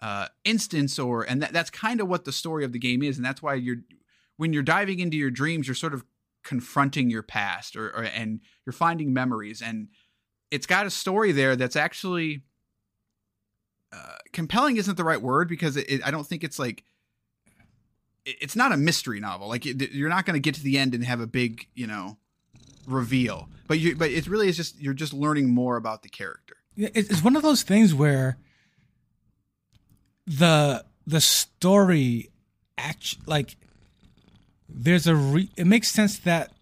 uh, 0.00 0.28
instance, 0.44 0.96
or 0.98 1.24
and 1.24 1.42
that, 1.42 1.52
that's 1.52 1.70
kind 1.70 2.00
of 2.00 2.08
what 2.08 2.24
the 2.24 2.30
story 2.32 2.64
of 2.64 2.72
the 2.72 2.78
game 2.78 3.02
is, 3.02 3.16
and 3.16 3.26
that's 3.26 3.42
why 3.42 3.54
you're 3.54 3.78
when 4.36 4.52
you're 4.52 4.62
diving 4.62 5.00
into 5.00 5.16
your 5.16 5.30
dreams, 5.32 5.66
you're 5.66 5.74
sort 5.74 5.92
of 5.92 6.04
confronting 6.44 7.10
your 7.10 7.24
past, 7.24 7.74
or, 7.74 7.88
or 7.88 8.04
and 8.04 8.40
you're 8.64 8.72
finding 8.72 9.12
memories, 9.12 9.60
and 9.60 9.88
it's 10.52 10.66
got 10.66 10.86
a 10.86 10.90
story 10.90 11.32
there 11.32 11.56
that's 11.56 11.74
actually 11.76 12.42
uh, 13.92 14.16
compelling. 14.32 14.76
Isn't 14.76 14.96
the 14.96 15.04
right 15.04 15.20
word 15.20 15.48
because 15.48 15.76
it, 15.76 15.90
it, 15.90 16.06
I 16.06 16.12
don't 16.12 16.28
think 16.28 16.44
it's 16.44 16.60
like 16.60 16.84
it- 18.24 18.36
it's 18.40 18.54
not 18.54 18.70
a 18.70 18.76
mystery 18.76 19.18
novel. 19.18 19.48
Like 19.48 19.64
you're 19.64 20.08
not 20.08 20.26
going 20.26 20.34
to 20.34 20.40
get 20.40 20.54
to 20.54 20.62
the 20.62 20.78
end 20.78 20.94
and 20.94 21.04
have 21.04 21.20
a 21.20 21.26
big 21.26 21.66
you 21.74 21.88
know 21.88 22.18
reveal, 22.88 23.48
but 23.66 23.78
you 23.78 23.96
but 23.96 24.10
it 24.10 24.26
really 24.26 24.48
is 24.48 24.56
just 24.56 24.80
you're 24.80 24.94
just 24.94 25.12
learning 25.12 25.50
more 25.50 25.76
about 25.76 26.02
the 26.02 26.08
character. 26.08 26.56
It's 26.76 27.24
one 27.24 27.34
of 27.34 27.42
those 27.42 27.62
things 27.62 27.92
where 27.92 28.38
the 30.26 30.84
the 31.06 31.20
story 31.20 32.30
act 32.76 33.16
like 33.26 33.56
there's 34.68 35.06
a 35.06 35.16
re- 35.16 35.50
it 35.56 35.66
makes 35.66 35.90
sense 35.90 36.18
that 36.18 36.52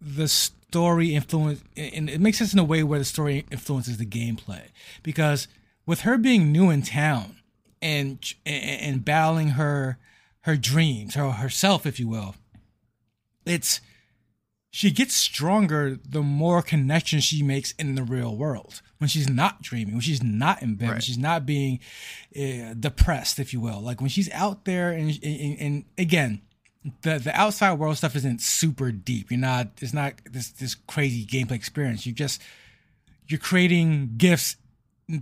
the 0.00 0.26
story 0.26 1.14
influence 1.14 1.62
and 1.76 2.08
it 2.08 2.20
makes 2.20 2.38
sense 2.38 2.52
in 2.52 2.58
a 2.58 2.64
way 2.64 2.82
where 2.82 2.98
the 2.98 3.04
story 3.04 3.44
influences 3.50 3.98
the 3.98 4.06
gameplay 4.06 4.62
because 5.02 5.48
with 5.86 6.00
her 6.00 6.18
being 6.18 6.50
new 6.50 6.70
in 6.70 6.82
town 6.82 7.36
and 7.82 8.34
and, 8.44 8.80
and 8.80 9.04
battling 9.04 9.50
her 9.50 9.98
her 10.42 10.56
dreams 10.56 11.16
or 11.16 11.32
herself 11.32 11.86
if 11.86 12.00
you 12.00 12.08
will 12.08 12.34
it's 13.44 13.80
she 14.70 14.90
gets 14.90 15.14
stronger 15.14 15.98
the 16.08 16.22
more 16.22 16.62
connections 16.62 17.24
she 17.24 17.42
makes 17.42 17.72
in 17.72 17.94
the 17.94 18.02
real 18.02 18.36
world. 18.36 18.82
When 18.98 19.08
she's 19.08 19.28
not 19.28 19.62
dreaming 19.62 19.94
when 19.94 20.00
she's 20.00 20.22
not 20.22 20.60
in 20.60 20.74
bed 20.74 20.88
when 20.88 21.00
she's 21.00 21.18
not 21.18 21.46
being 21.46 21.78
uh, 22.36 22.74
depressed 22.78 23.38
if 23.38 23.52
you 23.52 23.60
will. 23.60 23.80
Like 23.80 24.00
when 24.00 24.10
she's 24.10 24.30
out 24.32 24.64
there 24.64 24.90
and, 24.90 25.18
and, 25.22 25.58
and 25.60 25.84
again 25.96 26.42
the 27.02 27.18
the 27.18 27.38
outside 27.38 27.78
world 27.78 27.96
stuff 27.96 28.16
isn't 28.16 28.40
super 28.40 28.90
deep. 28.90 29.30
You're 29.30 29.40
not 29.40 29.68
it's 29.80 29.94
not 29.94 30.14
this 30.24 30.50
this 30.50 30.74
crazy 30.74 31.24
gameplay 31.24 31.52
experience. 31.52 32.06
You 32.06 32.12
just 32.12 32.42
you're 33.26 33.40
creating 33.40 34.14
gifts 34.16 34.56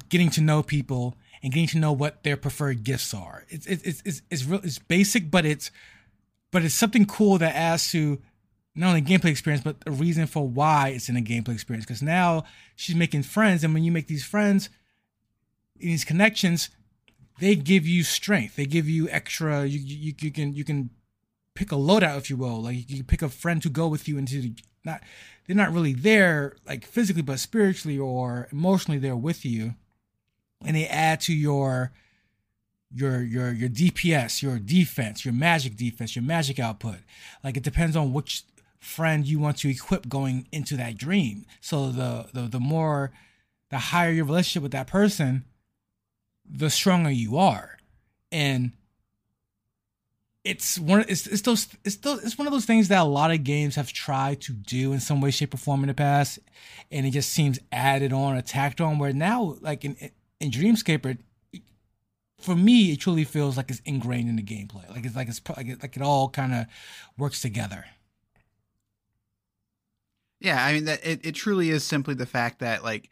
getting 0.09 0.31
to 0.31 0.41
know 0.41 0.63
people 0.63 1.17
and 1.43 1.53
getting 1.53 1.69
to 1.69 1.79
know 1.79 1.93
what 1.93 2.23
their 2.23 2.37
preferred 2.37 2.83
gifts 2.83 3.13
are. 3.15 3.45
It's 3.49 3.67
it's 3.67 3.83
it's 3.83 4.03
it's, 4.05 4.23
it's, 4.31 4.45
real, 4.45 4.61
it's 4.63 4.79
basic 4.79 5.31
but 5.31 5.45
it's 5.45 5.71
but 6.51 6.65
it's 6.65 6.75
something 6.75 7.07
cool 7.07 7.39
that 7.39 7.55
adds 7.55 7.91
to 7.93 8.21
not 8.77 8.89
only 8.89 9.03
gameplay 9.03 9.31
experience 9.31 9.65
but 9.65 9.77
a 9.87 9.91
reason 9.91 10.27
for 10.27 10.47
why 10.47 10.89
it's 10.89 11.09
in 11.09 11.17
a 11.17 11.21
gameplay 11.21 11.55
experience. 11.55 11.85
Because 11.85 12.03
now 12.03 12.45
she's 12.75 12.95
making 12.95 13.23
friends 13.23 13.65
and 13.65 13.75
when 13.75 13.83
you 13.83 13.91
make 13.91 14.07
these 14.07 14.25
friends 14.25 14.69
these 15.79 16.05
connections 16.05 16.71
they 17.39 17.55
give 17.55 17.87
you 17.87 18.03
strength. 18.03 18.57
They 18.57 18.67
give 18.67 18.89
you 18.89 19.09
extra 19.09 19.65
you 19.67 19.79
you, 19.79 20.15
you 20.19 20.31
can 20.31 20.55
you 20.55 20.65
can 20.65 20.91
pick 21.55 21.73
a 21.73 21.77
loadout 21.77 22.19
if 22.19 22.31
you 22.31 22.37
will. 22.37 22.63
Like 22.63 22.89
you 22.91 23.03
pick 23.03 23.23
a 23.23 23.29
friend 23.29 23.63
to 23.63 23.69
go 23.69 23.89
with 23.89 24.07
you 24.07 24.19
into 24.19 24.41
the 24.41 24.55
not 24.85 25.03
they're 25.47 25.57
not 25.57 25.73
really 25.73 25.93
there 25.93 26.57
like 26.67 26.87
physically 26.87 27.23
but 27.23 27.41
spiritually 27.41 27.99
or 27.99 28.49
emotionally 28.53 28.99
they're 28.99 29.17
with 29.17 29.45
you. 29.45 29.75
And 30.65 30.77
they 30.77 30.87
add 30.87 31.21
to 31.23 31.35
your 31.35 31.93
your 32.91 33.23
your 33.23 33.53
your 33.53 33.69
DPS, 33.69 34.43
your 34.43 34.59
defense, 34.59 35.25
your 35.25 35.35
magic 35.35 35.77
defense, 35.77 36.17
your 36.17 36.23
magic 36.23 36.59
output. 36.59 36.99
Like 37.45 37.57
it 37.57 37.63
depends 37.63 37.97
on 37.97 38.13
which 38.13 38.45
friend 38.81 39.27
you 39.27 39.39
want 39.39 39.59
to 39.59 39.71
equip 39.71 40.09
going 40.09 40.47
into 40.53 40.77
that 40.77 40.97
dream. 40.97 41.47
So 41.61 41.91
the 41.91 42.27
the 42.33 42.43
the 42.43 42.61
more 42.61 43.13
the 43.71 43.79
higher 43.79 44.11
your 44.11 44.25
relationship 44.25 44.63
with 44.63 44.73
that 44.73 44.87
person, 44.87 45.45
the 46.49 46.71
stronger 46.71 47.11
you 47.11 47.37
are. 47.37 47.79
And 48.31 48.73
it's 50.45 50.79
one 50.79 51.05
it's 51.09 51.27
it's 51.27 51.43
those 51.43 51.69
it's 51.85 51.97
those, 51.97 52.23
it's 52.25 52.39
one 52.39 52.47
of 52.47 52.53
those 52.53 52.67
things 52.67 52.89
that 52.89 53.01
a 53.01 53.05
lot 53.05 53.31
of 53.31 53.45
games 53.45 53.75
have 53.75 53.93
tried 53.93 54.41
to 54.43 54.53
do 54.53 54.93
in 54.93 55.01
some 55.01 55.21
way 55.21 55.31
shape 55.31 55.53
or 55.55 55.57
form 55.57 55.83
in 55.83 55.89
the 55.89 55.95
past 55.95 56.39
and 56.93 57.05
it 57.05 57.11
just 57.11 57.33
seems 57.33 57.59
added 57.73 58.13
on 58.13 58.37
or 58.37 58.85
on 58.85 58.99
where 58.99 59.13
now 59.13 59.57
like 59.61 59.85
in 59.85 59.97
in 60.39 60.51
Dreamscaper 60.51 61.19
for 62.41 62.55
me, 62.55 62.93
it 62.93 63.01
truly 63.01 63.25
feels 63.25 63.57
like 63.57 63.71
it's 63.71 63.81
ingrained 63.85 64.29
in 64.29 64.37
the 64.37 64.43
gameplay. 64.43 64.89
Like 64.91 65.05
it's 65.05 65.17
like 65.17 65.29
it's 65.29 65.41
like 65.57 65.67
it, 65.67 65.83
like 65.83 65.97
it 65.97 66.03
all 66.03 66.29
kind 66.29 66.55
of 66.55 66.67
works 67.19 67.41
together. 67.41 67.87
Yeah, 70.41 70.63
I 70.65 70.73
mean 70.73 70.85
that 70.85 71.05
it, 71.07 71.25
it 71.25 71.33
truly 71.33 71.71
is 71.71 71.85
simply 71.85 72.15
the 72.15 72.27
fact 72.27 72.59
that 72.61 72.85
like 72.85 73.09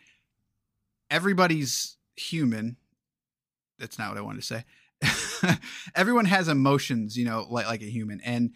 everybody's 1.11 1.97
human. 2.17 2.77
That's 3.79 3.99
not 3.99 4.11
what 4.11 4.19
I 4.19 4.23
wanted 4.23 4.43
to 4.43 4.47
say. 4.47 5.59
Everyone 5.95 6.27
has 6.27 6.49
emotions, 6.49 7.17
you 7.17 7.25
know, 7.25 7.47
like 7.51 7.67
like 7.67 7.83
a 7.83 7.91
human, 7.91 8.21
and 8.25 8.53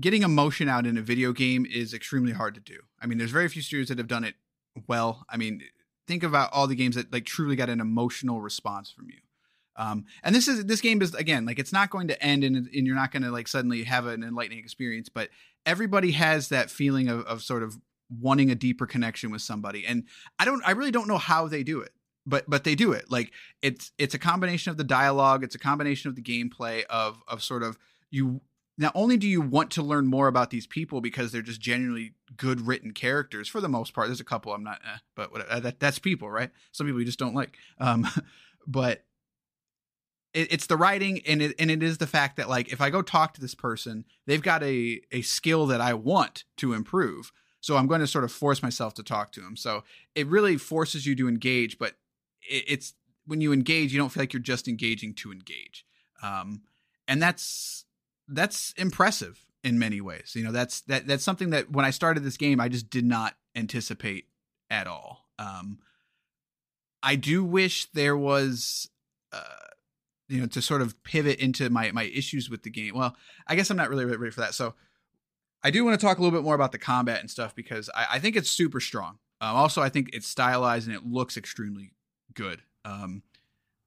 getting 0.00 0.22
emotion 0.22 0.68
out 0.68 0.86
in 0.86 0.96
a 0.98 1.02
video 1.02 1.32
game 1.32 1.66
is 1.66 1.92
extremely 1.92 2.32
hard 2.32 2.54
to 2.54 2.60
do. 2.60 2.78
I 3.00 3.06
mean, 3.06 3.18
there's 3.18 3.30
very 3.30 3.48
few 3.48 3.62
studios 3.62 3.88
that 3.88 3.98
have 3.98 4.08
done 4.08 4.24
it 4.24 4.34
well. 4.86 5.24
I 5.28 5.36
mean, 5.36 5.62
think 6.06 6.22
about 6.22 6.52
all 6.52 6.66
the 6.66 6.74
games 6.74 6.96
that 6.96 7.12
like 7.12 7.24
truly 7.24 7.56
got 7.56 7.68
an 7.68 7.80
emotional 7.80 8.40
response 8.40 8.90
from 8.90 9.08
you. 9.10 9.18
Um, 9.76 10.04
and 10.22 10.34
this 10.34 10.48
is 10.48 10.66
this 10.66 10.80
game 10.80 11.00
is 11.00 11.14
again 11.14 11.46
like 11.46 11.58
it's 11.58 11.72
not 11.72 11.90
going 11.90 12.08
to 12.08 12.22
end 12.22 12.44
and, 12.44 12.56
and 12.56 12.86
you're 12.86 12.96
not 12.96 13.12
going 13.12 13.22
to 13.22 13.30
like 13.30 13.48
suddenly 13.48 13.84
have 13.84 14.06
an 14.06 14.22
enlightening 14.22 14.58
experience, 14.58 15.08
but 15.08 15.30
everybody 15.64 16.12
has 16.12 16.48
that 16.48 16.70
feeling 16.70 17.08
of, 17.08 17.24
of 17.24 17.42
sort 17.42 17.62
of 17.62 17.78
wanting 18.10 18.50
a 18.50 18.54
deeper 18.54 18.86
connection 18.86 19.30
with 19.30 19.42
somebody. 19.42 19.86
And 19.86 20.04
I 20.38 20.44
don't 20.44 20.62
I 20.66 20.72
really 20.72 20.90
don't 20.90 21.08
know 21.08 21.18
how 21.18 21.48
they 21.48 21.62
do 21.62 21.80
it, 21.80 21.92
but 22.26 22.48
but 22.48 22.64
they 22.64 22.74
do 22.74 22.92
it. 22.92 23.10
Like 23.10 23.32
it's 23.62 23.92
it's 23.98 24.14
a 24.14 24.18
combination 24.18 24.70
of 24.70 24.76
the 24.76 24.84
dialogue, 24.84 25.44
it's 25.44 25.54
a 25.54 25.60
combination 25.60 26.08
of 26.08 26.16
the 26.16 26.22
gameplay 26.22 26.84
of 26.90 27.22
of 27.28 27.42
sort 27.42 27.62
of 27.62 27.78
you 28.10 28.40
not 28.80 28.92
only 28.94 29.18
do 29.18 29.28
you 29.28 29.42
want 29.42 29.70
to 29.72 29.82
learn 29.82 30.06
more 30.06 30.26
about 30.26 30.48
these 30.48 30.66
people 30.66 31.02
because 31.02 31.30
they're 31.30 31.42
just 31.42 31.60
genuinely 31.60 32.14
good 32.36 32.66
written 32.66 32.92
characters 32.92 33.46
for 33.46 33.60
the 33.60 33.68
most 33.68 33.92
part. 33.92 34.08
There's 34.08 34.20
a 34.20 34.24
couple 34.24 34.54
I'm 34.54 34.64
not, 34.64 34.80
eh, 34.82 34.98
but 35.14 35.30
whatever. 35.30 35.60
That, 35.60 35.80
that's 35.80 35.98
people, 35.98 36.30
right? 36.30 36.50
Some 36.72 36.86
people 36.86 36.98
you 36.98 37.04
just 37.04 37.18
don't 37.18 37.34
like. 37.34 37.58
Um, 37.78 38.08
but 38.66 39.04
it, 40.34 40.52
it's 40.52 40.66
the 40.66 40.76
writing 40.76 41.20
and 41.26 41.42
it 41.42 41.54
and 41.58 41.70
it 41.70 41.82
is 41.82 41.98
the 41.98 42.06
fact 42.06 42.36
that 42.36 42.48
like 42.48 42.72
if 42.72 42.80
I 42.80 42.90
go 42.90 43.02
talk 43.02 43.34
to 43.34 43.40
this 43.40 43.54
person, 43.54 44.04
they've 44.26 44.42
got 44.42 44.62
a 44.62 45.00
a 45.12 45.22
skill 45.22 45.66
that 45.66 45.80
I 45.80 45.94
want 45.94 46.44
to 46.58 46.72
improve. 46.72 47.32
So 47.60 47.76
I'm 47.76 47.86
going 47.86 48.00
to 48.00 48.06
sort 48.06 48.24
of 48.24 48.32
force 48.32 48.62
myself 48.62 48.94
to 48.94 49.02
talk 49.02 49.32
to 49.32 49.40
them. 49.40 49.54
So 49.54 49.84
it 50.14 50.26
really 50.26 50.56
forces 50.56 51.04
you 51.04 51.14
to 51.16 51.28
engage, 51.28 51.78
but 51.78 51.92
it, 52.40 52.64
it's 52.66 52.94
when 53.26 53.40
you 53.40 53.52
engage, 53.52 53.92
you 53.92 53.98
don't 53.98 54.08
feel 54.08 54.22
like 54.22 54.32
you're 54.32 54.40
just 54.40 54.66
engaging 54.66 55.14
to 55.14 55.30
engage. 55.30 55.84
Um, 56.22 56.62
and 57.06 57.20
that's 57.20 57.84
that's 58.28 58.72
impressive 58.78 59.46
in 59.62 59.78
many 59.78 60.00
ways. 60.00 60.32
You 60.34 60.44
know, 60.44 60.52
that's 60.52 60.80
that 60.82 61.06
that's 61.06 61.24
something 61.24 61.50
that 61.50 61.70
when 61.70 61.84
I 61.84 61.90
started 61.90 62.24
this 62.24 62.36
game, 62.36 62.60
I 62.60 62.68
just 62.68 62.88
did 62.88 63.04
not 63.04 63.34
anticipate 63.54 64.26
at 64.70 64.86
all. 64.86 65.26
Um, 65.38 65.78
I 67.02 67.16
do 67.16 67.44
wish 67.44 67.86
there 67.92 68.16
was, 68.16 68.88
uh, 69.32 69.42
you 70.30 70.40
know, 70.40 70.46
to 70.46 70.62
sort 70.62 70.80
of 70.80 71.02
pivot 71.02 71.38
into 71.38 71.68
my 71.70 71.90
my 71.92 72.04
issues 72.04 72.48
with 72.48 72.62
the 72.62 72.70
game. 72.70 72.94
Well, 72.94 73.16
I 73.46 73.56
guess 73.56 73.70
I'm 73.70 73.76
not 73.76 73.90
really 73.90 74.04
ready 74.04 74.30
for 74.30 74.40
that. 74.40 74.54
So 74.54 74.74
I 75.62 75.70
do 75.70 75.84
want 75.84 75.98
to 75.98 76.04
talk 76.06 76.18
a 76.18 76.22
little 76.22 76.38
bit 76.38 76.44
more 76.44 76.54
about 76.54 76.72
the 76.72 76.78
combat 76.78 77.20
and 77.20 77.30
stuff 77.30 77.54
because 77.54 77.90
I, 77.94 78.06
I 78.12 78.18
think 78.18 78.36
it's 78.36 78.50
super 78.50 78.80
strong. 78.80 79.18
Um, 79.40 79.56
also, 79.56 79.82
I 79.82 79.88
think 79.88 80.10
it's 80.12 80.26
stylized 80.26 80.86
and 80.86 80.96
it 80.96 81.04
looks 81.04 81.36
extremely 81.36 81.92
good. 82.34 82.62
Um, 82.84 83.22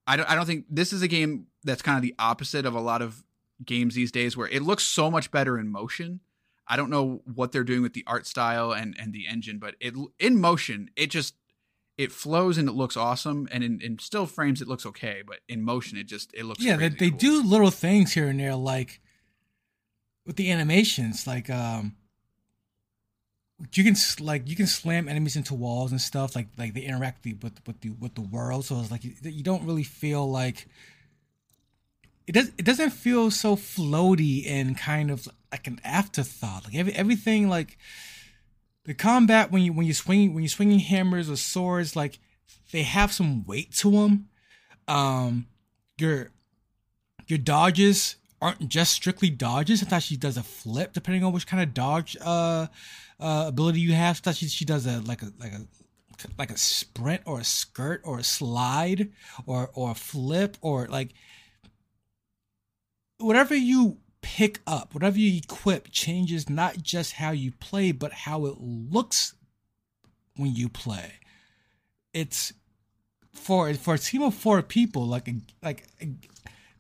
I 0.06 0.18
don't 0.18 0.30
I 0.30 0.36
don't 0.36 0.46
think 0.46 0.66
this 0.70 0.92
is 0.92 1.02
a 1.02 1.08
game 1.08 1.48
that's 1.64 1.82
kind 1.82 1.96
of 1.96 2.02
the 2.02 2.16
opposite 2.20 2.66
of 2.66 2.76
a 2.76 2.82
lot 2.82 3.02
of 3.02 3.24
games 3.64 3.96
these 3.96 4.12
days 4.12 4.36
where 4.36 4.48
it 4.48 4.62
looks 4.62 4.84
so 4.84 5.10
much 5.10 5.32
better 5.32 5.58
in 5.58 5.72
motion. 5.72 6.20
I 6.68 6.76
don't 6.76 6.90
know 6.90 7.22
what 7.34 7.52
they're 7.52 7.64
doing 7.64 7.82
with 7.82 7.94
the 7.94 8.04
art 8.06 8.28
style 8.28 8.74
and 8.74 8.96
and 9.00 9.14
the 9.14 9.28
engine, 9.30 9.60
but 9.60 9.76
it 9.80 9.94
in 10.20 10.40
motion 10.40 10.90
it 10.96 11.08
just 11.08 11.36
it 11.98 12.12
flows 12.12 12.58
and 12.58 12.68
it 12.68 12.74
looks 12.74 12.98
awesome, 12.98 13.48
and 13.52 13.64
in, 13.64 13.82
in 13.82 14.00
still 14.00 14.26
frames 14.26 14.62
it 14.62 14.68
looks 14.68 14.86
okay, 14.86 15.22
but 15.26 15.40
in 15.48 15.62
motion 15.62 15.98
it 15.98 16.06
just 16.08 16.34
it 16.34 16.46
looks 16.46 16.64
Yeah, 16.64 16.78
they, 16.78 16.90
they 16.90 17.10
cool. 17.10 17.20
do 17.20 17.44
little 17.44 17.72
things 17.72 18.14
here 18.14 18.28
and 18.28 18.40
there, 18.40 18.56
like 18.56 19.00
with 20.26 20.36
the 20.38 20.52
animations, 20.52 21.28
like 21.28 21.50
um, 21.50 21.96
you 23.74 23.84
can 23.84 23.96
like 24.20 24.50
you 24.50 24.56
can 24.56 24.68
slam 24.68 25.08
enemies 25.08 25.36
into 25.36 25.54
walls 25.54 25.92
and 25.92 26.02
stuff, 26.02 26.36
like 26.36 26.48
like 26.58 26.74
they 26.74 26.82
interact 26.82 27.26
with 27.26 27.60
with 27.68 27.82
the 27.82 27.92
with 27.92 28.16
the 28.16 28.22
world. 28.22 28.66
So 28.66 28.80
it's 28.80 28.92
like 28.92 29.04
you, 29.04 29.14
you 29.24 29.44
don't 29.44 29.66
really 29.66 29.84
feel 29.84 30.30
like 30.30 30.68
it 32.26 32.32
does. 32.32 32.52
It 32.58 32.66
doesn't 32.66 32.92
feel 32.92 33.30
so 33.32 33.56
floaty 33.56 34.50
and 34.50 34.78
kind 34.78 35.12
of 35.12 35.28
like 35.52 35.68
an 35.68 35.80
afterthought. 35.84 36.66
Like 36.66 36.76
every 36.76 36.94
everything 36.94 37.50
like 37.50 37.78
the 38.86 38.94
combat 38.94 39.52
when 39.52 39.62
you 39.62 39.74
when 39.74 39.86
you 39.86 39.94
swing 39.94 40.34
when 40.34 40.44
you 40.44 40.50
swinging 40.50 40.80
hammers 40.80 41.30
or 41.30 41.36
swords, 41.36 41.96
like 41.96 42.20
they 42.72 42.84
have 42.84 43.14
some 43.14 43.46
weight 43.46 43.74
to 43.76 43.92
them. 43.92 44.30
Um, 44.88 45.48
your 45.98 46.32
your 47.28 47.40
dodges 47.40 48.18
aren't 48.42 48.68
just 48.68 48.92
strictly 48.92 49.30
dodges. 49.30 49.80
Sometimes 49.80 50.04
she 50.04 50.18
does 50.18 50.36
a 50.36 50.44
flip 50.44 50.92
depending 50.94 51.24
on 51.24 51.32
which 51.32 51.48
kind 51.48 51.64
of 51.64 51.74
dodge 51.74 52.18
uh, 52.22 52.68
uh 53.20 53.46
ability 53.48 53.80
you 53.80 53.94
have. 53.94 54.18
Sometimes 54.18 54.38
she, 54.38 54.48
she 54.48 54.66
does 54.66 54.86
a 54.86 55.00
like 55.02 55.22
a 55.22 55.32
like 55.40 55.54
a 55.54 55.62
like 56.38 56.52
a 56.52 56.58
sprint 56.58 57.22
or 57.26 57.40
a 57.40 57.44
skirt 57.44 58.02
or 58.04 58.20
a 58.20 58.24
slide 58.24 59.10
or 59.46 59.70
or 59.74 59.92
a 59.92 59.96
flip 59.96 60.58
or 60.62 60.88
like 60.88 61.14
whatever 63.20 63.56
you 63.56 63.98
pick 64.24 64.62
up, 64.66 64.96
whatever 64.96 65.20
you 65.20 65.38
equip 65.38 65.92
changes 65.92 66.50
not 66.50 66.82
just 66.82 67.14
how 67.14 67.30
you 67.30 67.52
play, 67.52 67.92
but 67.92 68.12
how 68.12 68.48
it 68.48 68.56
looks 68.60 69.36
when 70.36 70.56
you 70.56 70.68
play. 70.70 71.20
It's 72.14 72.54
for 73.34 73.72
for 73.76 73.94
a 73.94 74.00
team 74.00 74.24
of 74.24 74.34
four 74.34 74.62
people, 74.64 75.06
like 75.06 75.28
a, 75.28 75.36
like 75.62 75.88
a, 76.02 76.10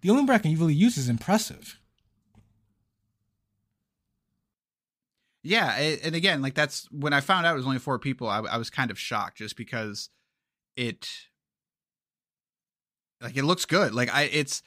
the 0.02 0.10
only 0.10 0.24
word 0.24 0.34
I 0.34 0.38
can 0.40 0.58
really 0.58 0.74
use 0.74 0.98
is 0.98 1.10
impressive. 1.10 1.80
Yeah, 5.44 5.76
and 5.76 6.16
again, 6.16 6.42
like 6.42 6.54
that's 6.54 6.88
when 6.92 7.12
I 7.12 7.20
found 7.20 7.46
out 7.46 7.54
it 7.54 7.58
was 7.58 7.66
only 7.66 7.80
four 7.80 8.00
people. 8.00 8.30
I, 8.30 8.40
I 8.40 8.58
was 8.58 8.70
kind 8.70 8.90
of 8.90 8.98
shocked 8.98 9.40
just 9.40 9.58
because 9.58 10.10
it, 10.78 11.10
like, 13.20 13.36
it 13.36 13.44
looks 13.44 13.66
good. 13.66 13.94
Like 13.94 14.10
I, 14.14 14.24
it's 14.24 14.64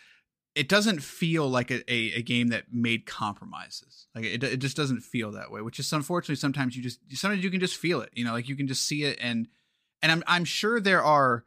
it 0.57 0.71
doesn't 0.71 1.03
feel 1.03 1.49
like 1.49 1.71
a, 1.71 1.89
a, 1.93 2.15
a, 2.15 2.23
game 2.23 2.49
that 2.49 2.65
made 2.73 3.05
compromises. 3.05 4.07
Like 4.15 4.25
it, 4.25 4.43
it 4.43 4.57
just 4.57 4.77
doesn't 4.77 5.03
feel 5.03 5.31
that 5.33 5.53
way, 5.53 5.61
which 5.61 5.79
is 5.79 5.93
unfortunately 5.93 6.37
sometimes 6.37 6.75
you 6.75 6.83
just 6.83 6.99
sometimes 7.13 7.45
you 7.45 7.51
can 7.51 7.61
just 7.61 7.77
feel 7.77 8.01
it. 8.01 8.11
You 8.15 8.25
know, 8.25 8.33
like 8.33 8.49
you 8.49 8.57
can 8.57 8.67
just 8.67 8.85
see 8.85 9.05
it, 9.05 9.19
and 9.21 9.49
and 10.03 10.11
I'm 10.11 10.25
I'm 10.27 10.45
sure 10.47 10.81
there 10.81 11.05
are 11.05 11.45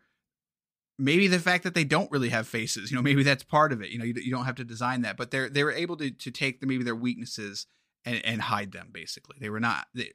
maybe 1.00 1.28
the 1.28 1.40
fact 1.40 1.64
that 1.64 1.74
they 1.74 1.84
don't 1.84 2.12
really 2.12 2.30
have 2.30 2.48
faces. 2.48 2.92
You 2.92 2.98
know, 2.98 3.02
maybe 3.02 3.24
that's 3.24 3.44
part 3.44 3.74
of 3.74 3.82
it. 3.82 3.90
You 3.90 3.98
know, 3.98 4.06
you, 4.06 4.14
you 4.16 4.32
don't 4.32 4.46
have 4.46 4.56
to 4.56 4.64
design 4.64 5.02
that, 5.02 5.18
but 5.18 5.32
they're 5.32 5.50
they 5.50 5.64
were 5.64 5.72
able 5.72 5.98
to 5.98 6.12
to 6.12 6.30
take 6.30 6.62
the, 6.62 6.68
maybe 6.68 6.84
their 6.84 6.96
weaknesses 6.96 7.66
and 8.06 8.24
and 8.24 8.44
hide 8.44 8.72
them. 8.72 8.90
Basically, 8.94 9.38
they 9.42 9.50
were 9.50 9.60
not. 9.60 9.88
They, 9.96 10.12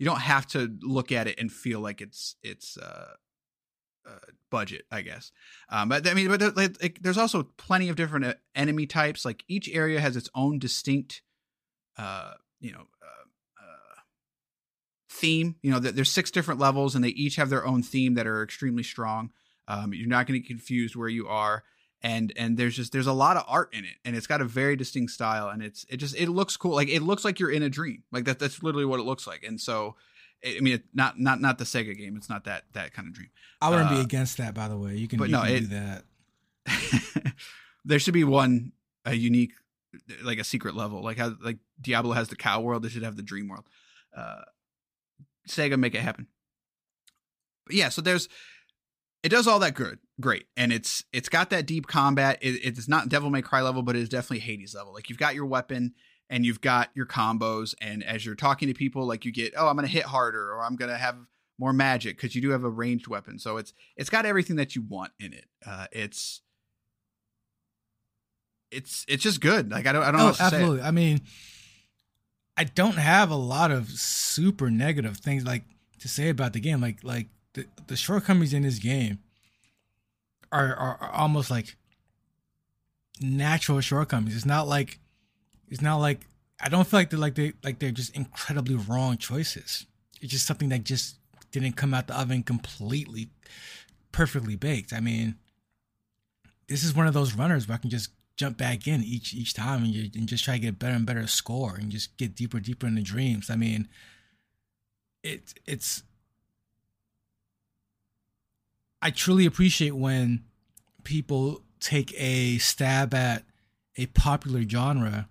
you 0.00 0.06
don't 0.06 0.20
have 0.20 0.46
to 0.48 0.76
look 0.82 1.12
at 1.12 1.28
it 1.28 1.38
and 1.38 1.52
feel 1.52 1.78
like 1.78 2.00
it's 2.00 2.34
it's 2.42 2.76
uh 2.76 3.14
uh, 4.06 4.18
budget, 4.50 4.84
I 4.90 5.02
guess. 5.02 5.32
Um, 5.68 5.88
but 5.88 6.06
I 6.06 6.14
mean, 6.14 6.28
but 6.28 6.56
like, 6.56 6.98
there's 7.00 7.18
also 7.18 7.44
plenty 7.56 7.88
of 7.88 7.96
different 7.96 8.24
uh, 8.24 8.34
enemy 8.54 8.86
types. 8.86 9.24
Like 9.24 9.44
each 9.48 9.68
area 9.68 10.00
has 10.00 10.16
its 10.16 10.28
own 10.34 10.58
distinct, 10.58 11.22
uh, 11.96 12.32
you 12.60 12.72
know, 12.72 12.86
uh, 13.02 13.62
uh, 13.62 14.00
theme. 15.10 15.56
You 15.62 15.70
know, 15.70 15.78
there's 15.78 16.10
six 16.10 16.30
different 16.30 16.60
levels, 16.60 16.94
and 16.94 17.04
they 17.04 17.08
each 17.08 17.36
have 17.36 17.50
their 17.50 17.66
own 17.66 17.82
theme 17.82 18.14
that 18.14 18.26
are 18.26 18.42
extremely 18.42 18.82
strong. 18.82 19.30
Um, 19.66 19.94
you're 19.94 20.08
not 20.08 20.26
going 20.26 20.40
to 20.40 20.46
get 20.46 20.48
confused 20.48 20.94
where 20.94 21.08
you 21.08 21.26
are, 21.26 21.64
and 22.02 22.32
and 22.36 22.56
there's 22.56 22.76
just 22.76 22.92
there's 22.92 23.06
a 23.06 23.12
lot 23.12 23.36
of 23.36 23.44
art 23.48 23.72
in 23.72 23.84
it, 23.84 23.96
and 24.04 24.14
it's 24.14 24.26
got 24.26 24.42
a 24.42 24.44
very 24.44 24.76
distinct 24.76 25.12
style, 25.12 25.48
and 25.48 25.62
it's 25.62 25.86
it 25.88 25.96
just 25.96 26.14
it 26.16 26.28
looks 26.28 26.56
cool. 26.56 26.74
Like 26.74 26.88
it 26.88 27.02
looks 27.02 27.24
like 27.24 27.40
you're 27.40 27.50
in 27.50 27.62
a 27.62 27.70
dream. 27.70 28.02
Like 28.12 28.26
that 28.26 28.38
that's 28.38 28.62
literally 28.62 28.84
what 28.84 29.00
it 29.00 29.04
looks 29.04 29.26
like, 29.26 29.42
and 29.42 29.58
so 29.58 29.96
I 30.44 30.60
mean, 30.60 30.82
not 30.92 31.18
not 31.18 31.40
not 31.40 31.58
the 31.58 31.64
Sega 31.64 31.96
game. 31.96 32.16
It's 32.16 32.28
not 32.28 32.44
that 32.44 32.64
that 32.72 32.92
kind 32.92 33.08
of 33.08 33.14
dream. 33.14 33.30
I 33.60 33.70
wouldn't 33.70 33.90
uh, 33.90 33.94
be 33.94 34.00
against 34.00 34.36
that, 34.38 34.54
by 34.54 34.68
the 34.68 34.76
way. 34.76 34.96
You 34.96 35.08
can, 35.08 35.18
but 35.18 35.28
you 35.28 35.32
no, 35.32 35.42
can 35.42 35.50
it, 35.50 35.60
do 35.60 35.66
that. 35.68 37.34
there 37.84 37.98
should 37.98 38.14
be 38.14 38.24
one 38.24 38.72
a 39.06 39.14
unique, 39.14 39.52
like 40.22 40.38
a 40.38 40.44
secret 40.44 40.74
level, 40.74 41.02
like 41.02 41.18
how 41.18 41.34
like 41.42 41.58
Diablo 41.80 42.12
has 42.12 42.28
the 42.28 42.36
cow 42.36 42.60
world. 42.60 42.82
They 42.82 42.88
should 42.88 43.02
have 43.02 43.16
the 43.16 43.22
dream 43.22 43.48
world. 43.48 43.64
Uh, 44.14 44.42
Sega 45.48 45.78
make 45.78 45.94
it 45.94 46.00
happen. 46.02 46.26
But 47.66 47.76
yeah, 47.76 47.88
so 47.88 48.02
there's 48.02 48.28
it 49.22 49.30
does 49.30 49.46
all 49.46 49.58
that 49.60 49.74
good, 49.74 49.98
great, 50.20 50.46
and 50.56 50.72
it's 50.72 51.04
it's 51.12 51.30
got 51.30 51.50
that 51.50 51.64
deep 51.64 51.86
combat. 51.86 52.38
It, 52.42 52.60
it's 52.62 52.88
not 52.88 53.08
Devil 53.08 53.30
May 53.30 53.40
Cry 53.42 53.62
level, 53.62 53.82
but 53.82 53.96
it 53.96 54.02
is 54.02 54.10
definitely 54.10 54.40
Hades 54.40 54.74
level. 54.74 54.92
Like 54.92 55.08
you've 55.08 55.18
got 55.18 55.34
your 55.34 55.46
weapon 55.46 55.94
and 56.30 56.44
you've 56.46 56.60
got 56.60 56.90
your 56.94 57.06
combos 57.06 57.74
and 57.80 58.02
as 58.02 58.24
you're 58.24 58.34
talking 58.34 58.68
to 58.68 58.74
people 58.74 59.06
like 59.06 59.24
you 59.24 59.32
get 59.32 59.52
oh 59.56 59.68
i'm 59.68 59.76
going 59.76 59.86
to 59.86 59.92
hit 59.92 60.04
harder 60.04 60.52
or 60.52 60.64
i'm 60.64 60.76
going 60.76 60.90
to 60.90 60.96
have 60.96 61.16
more 61.58 61.72
magic 61.72 62.16
because 62.16 62.34
you 62.34 62.42
do 62.42 62.50
have 62.50 62.64
a 62.64 62.68
ranged 62.68 63.06
weapon. 63.06 63.38
So 63.38 63.56
it's 63.56 63.72
it's 63.96 64.10
got 64.10 64.26
everything 64.26 64.56
that 64.56 64.74
you 64.74 64.82
want 64.82 65.12
in 65.20 65.32
it. 65.32 65.46
Uh 65.64 65.86
it's 65.92 66.40
it's 68.70 69.04
it's 69.08 69.22
just 69.22 69.40
good. 69.40 69.70
Like 69.70 69.86
i 69.86 69.92
don't 69.92 70.02
i 70.02 70.10
don't 70.10 70.20
oh, 70.20 70.24
know 70.30 70.36
absolutely. 70.38 70.82
I 70.82 70.90
mean 70.90 71.20
i 72.56 72.64
don't 72.64 72.96
have 72.96 73.30
a 73.30 73.36
lot 73.36 73.70
of 73.70 73.88
super 73.88 74.70
negative 74.70 75.18
things 75.18 75.44
like 75.44 75.64
to 76.00 76.08
say 76.08 76.28
about 76.28 76.52
the 76.52 76.60
game. 76.60 76.80
Like 76.80 76.98
like 77.02 77.28
the, 77.54 77.66
the 77.86 77.96
shortcomings 77.96 78.52
in 78.52 78.62
this 78.62 78.78
game 78.78 79.20
are, 80.50 80.74
are, 80.74 80.98
are 81.00 81.12
almost 81.12 81.50
like 81.50 81.76
natural 83.20 83.80
shortcomings. 83.80 84.34
It's 84.34 84.46
not 84.46 84.66
like 84.66 84.98
it's 85.68 85.82
not 85.82 85.96
like 85.96 86.26
I 86.60 86.68
don't 86.68 86.86
feel 86.86 87.00
like 87.00 87.10
they're 87.10 87.18
like 87.18 87.34
they 87.34 87.52
like 87.62 87.78
they're 87.78 87.90
just 87.90 88.14
incredibly 88.14 88.76
wrong 88.76 89.16
choices. 89.16 89.86
It's 90.20 90.32
just 90.32 90.46
something 90.46 90.68
that 90.70 90.84
just 90.84 91.16
didn't 91.50 91.72
come 91.72 91.94
out 91.94 92.06
the 92.06 92.18
oven 92.18 92.42
completely 92.42 93.30
perfectly 94.12 94.56
baked. 94.56 94.92
I 94.92 95.00
mean, 95.00 95.36
this 96.68 96.84
is 96.84 96.94
one 96.94 97.06
of 97.06 97.14
those 97.14 97.34
runners 97.34 97.68
where 97.68 97.74
I 97.76 97.78
can 97.78 97.90
just 97.90 98.10
jump 98.36 98.56
back 98.56 98.86
in 98.86 99.02
each 99.02 99.34
each 99.34 99.54
time 99.54 99.84
and, 99.84 99.94
you, 99.94 100.10
and 100.14 100.28
just 100.28 100.44
try 100.44 100.54
to 100.54 100.60
get 100.60 100.70
a 100.70 100.72
better 100.72 100.94
and 100.94 101.06
better 101.06 101.26
score 101.26 101.76
and 101.76 101.90
just 101.90 102.16
get 102.16 102.34
deeper 102.34 102.60
deeper 102.60 102.86
into 102.86 103.02
dreams. 103.02 103.50
I 103.50 103.56
mean, 103.56 103.88
it 105.22 105.54
it's 105.66 106.02
I 109.02 109.10
truly 109.10 109.44
appreciate 109.44 109.94
when 109.94 110.44
people 111.02 111.62
take 111.78 112.14
a 112.16 112.56
stab 112.58 113.12
at 113.12 113.44
a 113.96 114.06
popular 114.06 114.62
genre 114.62 115.28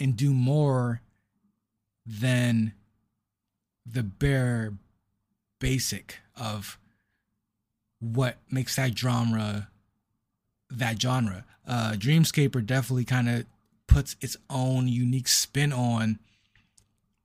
and 0.00 0.16
do 0.16 0.32
more 0.32 1.00
than 2.06 2.72
the 3.86 4.02
bare 4.02 4.74
basic 5.60 6.18
of 6.36 6.78
what 8.00 8.38
makes 8.50 8.76
that 8.76 8.96
genre 8.98 9.68
that 10.70 11.00
genre. 11.00 11.44
Uh, 11.66 11.92
Dreamscaper 11.92 12.64
definitely 12.64 13.04
kind 13.04 13.28
of 13.28 13.46
puts 13.86 14.16
its 14.20 14.36
own 14.50 14.88
unique 14.88 15.28
spin 15.28 15.72
on 15.72 16.18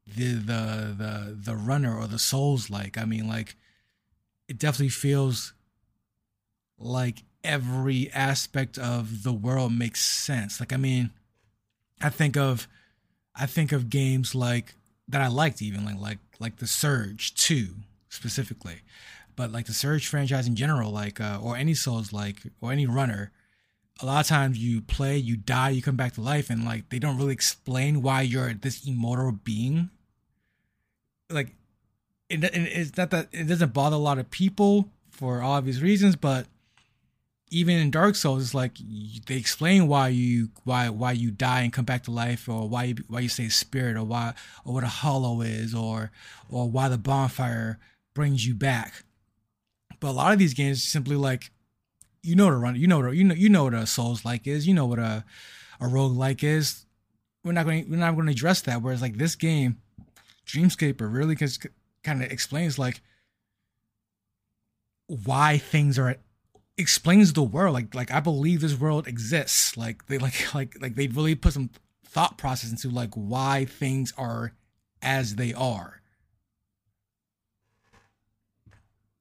the 0.05 0.33
the 0.33 0.95
the 0.97 1.37
the 1.37 1.55
runner 1.55 1.95
or 1.95 2.07
the 2.07 2.19
souls 2.19 2.69
like. 2.69 2.97
I 2.97 3.05
mean, 3.05 3.27
like 3.27 3.55
it 4.47 4.57
definitely 4.57 4.89
feels 4.89 5.53
like 6.77 7.23
every 7.43 8.11
aspect 8.11 8.77
of 8.77 9.23
the 9.23 9.33
world 9.33 9.73
makes 9.73 10.01
sense. 10.01 10.59
Like 10.59 10.73
I 10.73 10.77
mean, 10.77 11.11
I 12.01 12.09
think 12.09 12.37
of 12.37 12.67
I 13.35 13.45
think 13.45 13.71
of 13.71 13.89
games 13.89 14.35
like 14.35 14.73
that 15.07 15.21
I 15.21 15.27
liked 15.27 15.61
even 15.61 15.85
like 15.85 15.99
like 15.99 16.19
like 16.39 16.57
the 16.57 16.67
Surge 16.67 17.33
2 17.35 17.67
specifically. 18.09 18.81
But 19.35 19.51
like 19.51 19.67
the 19.67 19.73
Surge 19.73 20.07
franchise 20.07 20.47
in 20.47 20.55
general, 20.55 20.91
like 20.91 21.21
uh, 21.21 21.39
or 21.41 21.55
any 21.55 21.73
Souls 21.73 22.11
like 22.11 22.41
or 22.61 22.71
any 22.71 22.85
runner, 22.85 23.31
a 24.01 24.05
lot 24.05 24.21
of 24.21 24.27
times 24.27 24.57
you 24.57 24.81
play, 24.81 25.17
you 25.17 25.35
die, 25.35 25.69
you 25.69 25.81
come 25.81 25.95
back 25.95 26.13
to 26.13 26.21
life, 26.21 26.49
and 26.49 26.65
like 26.65 26.89
they 26.89 26.99
don't 26.99 27.17
really 27.17 27.33
explain 27.33 28.01
why 28.01 28.21
you're 28.21 28.53
this 28.53 28.85
immortal 28.85 29.31
being. 29.31 29.89
Like, 31.29 31.49
it, 32.29 32.43
it's 32.43 32.97
not 32.97 33.11
that 33.11 33.27
it 33.31 33.47
doesn't 33.47 33.73
bother 33.73 33.95
a 33.95 33.99
lot 33.99 34.17
of 34.17 34.29
people 34.31 34.89
for 35.09 35.41
obvious 35.41 35.79
reasons, 35.79 36.15
but 36.15 36.47
even 37.49 37.77
in 37.77 37.91
Dark 37.91 38.15
Souls, 38.15 38.43
it's 38.43 38.53
like 38.53 38.77
they 39.27 39.35
explain 39.35 39.87
why 39.87 40.09
you 40.09 40.49
why 40.63 40.89
why 40.89 41.11
you 41.11 41.31
die 41.31 41.61
and 41.61 41.73
come 41.73 41.85
back 41.85 42.03
to 42.03 42.11
life, 42.11 42.47
or 42.47 42.67
why 42.67 42.85
you, 42.85 42.95
why 43.07 43.19
you 43.21 43.29
say 43.29 43.49
spirit, 43.49 43.97
or 43.97 44.03
why 44.03 44.33
or 44.65 44.73
what 44.73 44.83
a 44.83 44.87
hollow 44.87 45.41
is, 45.41 45.73
or 45.73 46.11
or 46.49 46.69
why 46.69 46.89
the 46.89 46.97
bonfire 46.97 47.79
brings 48.13 48.45
you 48.45 48.53
back. 48.53 49.03
But 49.99 50.09
a 50.09 50.11
lot 50.11 50.33
of 50.33 50.39
these 50.39 50.53
games 50.53 50.83
simply 50.83 51.15
like 51.15 51.51
you 52.21 52.35
know 52.35 52.45
what 52.45 52.53
a 52.53 52.57
run, 52.57 52.75
you 52.75 52.87
know 52.87 52.99
what 52.99 53.09
a, 53.09 53.15
you 53.15 53.23
know 53.23 53.35
you 53.35 53.49
know 53.49 53.63
what 53.63 53.73
a 53.73 53.87
Souls 53.87 54.25
like 54.25 54.47
is, 54.47 54.67
you 54.67 54.73
know 54.73 54.85
what 54.85 54.99
a 54.99 55.23
a 55.79 55.87
rogue 55.87 56.15
like 56.15 56.43
is. 56.43 56.85
We're 57.43 57.53
not 57.53 57.65
going 57.65 57.89
we're 57.89 57.97
not 57.97 58.15
going 58.15 58.27
to 58.27 58.31
address 58.33 58.61
that. 58.61 58.81
Whereas 58.81 59.01
like 59.01 59.17
this 59.17 59.35
game, 59.35 59.81
Dreamscaper 60.45 61.11
really 61.11 61.35
kind 62.03 62.23
of 62.23 62.31
explains 62.31 62.77
like 62.77 63.01
why 65.07 65.57
things 65.57 65.97
are 65.97 66.17
explains 66.79 67.33
the 67.33 67.43
world. 67.43 67.73
Like 67.73 67.93
like 67.93 68.11
I 68.11 68.19
believe 68.19 68.61
this 68.61 68.79
world 68.79 69.07
exists. 69.07 69.77
Like 69.77 70.07
they 70.07 70.17
like 70.17 70.53
like 70.53 70.81
like 70.81 70.95
they 70.95 71.07
really 71.07 71.35
put 71.35 71.53
some 71.53 71.69
thought 72.05 72.37
process 72.37 72.71
into 72.71 72.89
like 72.89 73.13
why 73.13 73.65
things 73.65 74.13
are 74.17 74.53
as 75.01 75.35
they 75.35 75.53
are. 75.53 76.01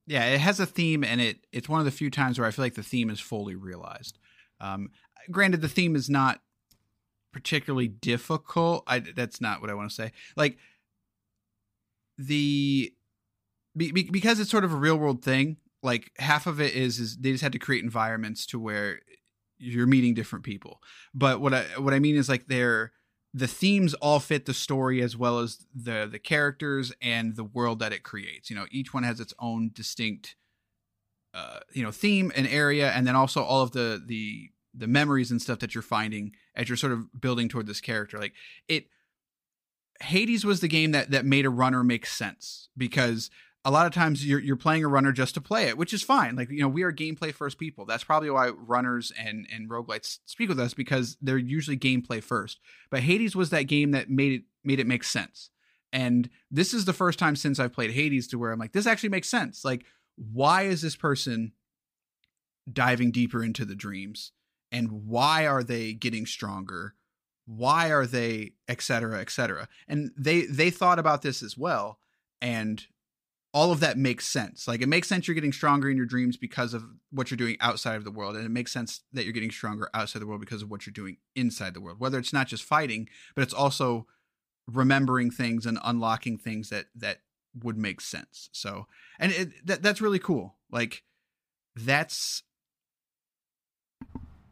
Yeah, 0.06 0.24
it 0.24 0.40
has 0.40 0.58
a 0.58 0.64
theme, 0.64 1.04
and 1.04 1.20
it 1.20 1.46
it's 1.52 1.68
one 1.68 1.80
of 1.80 1.84
the 1.84 1.90
few 1.90 2.10
times 2.10 2.38
where 2.38 2.48
I 2.48 2.50
feel 2.50 2.64
like 2.64 2.74
the 2.74 2.82
theme 2.82 3.10
is 3.10 3.20
fully 3.20 3.54
realized. 3.54 4.18
Um, 4.60 4.90
granted, 5.30 5.60
the 5.60 5.68
theme 5.68 5.94
is 5.94 6.08
not 6.08 6.40
particularly 7.32 7.88
difficult. 7.88 8.84
I 8.86 9.00
that's 9.00 9.40
not 9.40 9.60
what 9.60 9.68
I 9.68 9.74
want 9.74 9.90
to 9.90 9.94
say. 9.94 10.12
Like 10.34 10.56
the 12.16 12.92
be, 13.76 13.92
be, 13.92 14.04
because 14.04 14.40
it's 14.40 14.50
sort 14.50 14.64
of 14.64 14.72
a 14.72 14.76
real 14.76 14.96
world 14.96 15.22
thing. 15.22 15.58
Like 15.82 16.10
half 16.18 16.46
of 16.46 16.60
it 16.60 16.74
is 16.74 16.98
is 16.98 17.18
they 17.18 17.32
just 17.32 17.42
had 17.42 17.52
to 17.52 17.58
create 17.58 17.84
environments 17.84 18.46
to 18.46 18.58
where 18.58 19.00
you're 19.58 19.86
meeting 19.86 20.14
different 20.14 20.44
people. 20.44 20.80
But 21.14 21.40
what 21.40 21.54
I 21.54 21.62
what 21.76 21.94
I 21.94 21.98
mean 21.98 22.16
is 22.16 22.28
like 22.28 22.46
they're 22.46 22.92
the 23.34 23.46
themes 23.46 23.94
all 23.94 24.20
fit 24.20 24.46
the 24.46 24.54
story 24.54 25.02
as 25.02 25.16
well 25.16 25.38
as 25.38 25.66
the 25.74 26.08
the 26.10 26.18
characters 26.18 26.92
and 27.00 27.36
the 27.36 27.44
world 27.44 27.78
that 27.80 27.92
it 27.92 28.02
creates. 28.02 28.50
You 28.50 28.56
know, 28.56 28.66
each 28.70 28.94
one 28.94 29.02
has 29.02 29.20
its 29.20 29.34
own 29.38 29.70
distinct 29.72 30.36
uh, 31.34 31.60
you 31.72 31.82
know 31.82 31.90
theme 31.90 32.32
and 32.34 32.46
area, 32.46 32.90
and 32.90 33.06
then 33.06 33.16
also 33.16 33.42
all 33.42 33.62
of 33.62 33.72
the 33.72 34.02
the 34.04 34.50
the 34.74 34.86
memories 34.86 35.30
and 35.30 35.42
stuff 35.42 35.58
that 35.58 35.74
you're 35.74 35.82
finding 35.82 36.32
as 36.54 36.68
you're 36.68 36.76
sort 36.76 36.92
of 36.92 37.20
building 37.20 37.48
toward 37.48 37.66
this 37.66 37.80
character. 37.80 38.18
Like 38.18 38.32
it, 38.68 38.86
Hades 40.00 40.44
was 40.44 40.60
the 40.60 40.68
game 40.68 40.92
that 40.92 41.10
that 41.10 41.24
made 41.24 41.44
a 41.44 41.50
runner 41.50 41.84
make 41.84 42.06
sense 42.06 42.68
because 42.76 43.30
a 43.64 43.70
lot 43.70 43.86
of 43.86 43.92
times 43.92 44.24
you're 44.24 44.40
you're 44.40 44.56
playing 44.56 44.84
a 44.84 44.88
runner 44.88 45.12
just 45.12 45.34
to 45.34 45.40
play 45.40 45.68
it, 45.68 45.76
which 45.76 45.92
is 45.92 46.02
fine. 46.02 46.36
Like 46.36 46.50
you 46.50 46.60
know, 46.60 46.68
we 46.68 46.82
are 46.82 46.92
gameplay 46.92 47.32
first 47.32 47.58
people. 47.58 47.84
That's 47.84 48.04
probably 48.04 48.30
why 48.30 48.48
runners 48.48 49.12
and 49.18 49.46
and 49.52 49.68
roguelites 49.68 50.18
speak 50.26 50.48
with 50.48 50.60
us 50.60 50.74
because 50.74 51.16
they're 51.20 51.38
usually 51.38 51.76
gameplay 51.76 52.22
first. 52.22 52.60
But 52.90 53.00
Hades 53.00 53.36
was 53.36 53.50
that 53.50 53.64
game 53.64 53.90
that 53.92 54.10
made 54.10 54.32
it 54.32 54.42
made 54.64 54.80
it 54.80 54.86
make 54.86 55.04
sense. 55.04 55.50
And 55.92 56.28
this 56.50 56.74
is 56.74 56.84
the 56.84 56.92
first 56.92 57.18
time 57.18 57.34
since 57.34 57.58
I've 57.58 57.72
played 57.72 57.92
Hades 57.92 58.28
to 58.28 58.38
where 58.38 58.52
I'm 58.52 58.58
like, 58.58 58.72
this 58.72 58.86
actually 58.86 59.08
makes 59.08 59.28
sense. 59.28 59.64
Like, 59.64 59.86
why 60.16 60.62
is 60.62 60.82
this 60.82 60.96
person 60.96 61.52
diving 62.70 63.10
deeper 63.10 63.42
into 63.42 63.64
the 63.64 63.74
dreams? 63.74 64.32
And 64.70 65.06
why 65.06 65.46
are 65.46 65.62
they 65.62 65.94
getting 65.94 66.26
stronger? 66.26 66.94
Why 67.46 67.90
are 67.90 68.06
they, 68.06 68.52
et 68.68 68.82
cetera, 68.82 69.20
et 69.20 69.30
cetera? 69.30 69.68
And 69.88 70.10
they 70.16 70.42
they 70.42 70.70
thought 70.70 70.98
about 70.98 71.22
this 71.22 71.42
as 71.42 71.56
well. 71.56 71.98
And 72.42 72.86
all 73.54 73.72
of 73.72 73.80
that 73.80 73.96
makes 73.96 74.26
sense. 74.26 74.68
Like 74.68 74.82
it 74.82 74.88
makes 74.88 75.08
sense 75.08 75.26
you're 75.26 75.34
getting 75.34 75.52
stronger 75.52 75.90
in 75.90 75.96
your 75.96 76.06
dreams 76.06 76.36
because 76.36 76.74
of 76.74 76.84
what 77.10 77.30
you're 77.30 77.36
doing 77.36 77.56
outside 77.60 77.96
of 77.96 78.04
the 78.04 78.10
world, 78.10 78.36
and 78.36 78.44
it 78.44 78.50
makes 78.50 78.72
sense 78.72 79.00
that 79.12 79.24
you're 79.24 79.32
getting 79.32 79.50
stronger 79.50 79.88
outside 79.94 80.20
the 80.20 80.26
world 80.26 80.40
because 80.40 80.62
of 80.62 80.70
what 80.70 80.86
you're 80.86 80.92
doing 80.92 81.16
inside 81.34 81.74
the 81.74 81.80
world. 81.80 81.98
Whether 81.98 82.18
it's 82.18 82.32
not 82.32 82.48
just 82.48 82.62
fighting, 82.62 83.08
but 83.34 83.42
it's 83.42 83.54
also 83.54 84.06
remembering 84.66 85.30
things 85.30 85.64
and 85.64 85.78
unlocking 85.82 86.36
things 86.36 86.68
that 86.68 86.86
that 86.94 87.20
would 87.62 87.78
make 87.78 88.00
sense. 88.00 88.50
So, 88.52 88.86
and 89.18 89.32
it, 89.32 89.66
that 89.66 89.82
that's 89.82 90.00
really 90.00 90.18
cool. 90.18 90.56
Like 90.70 91.02
that's 91.74 92.42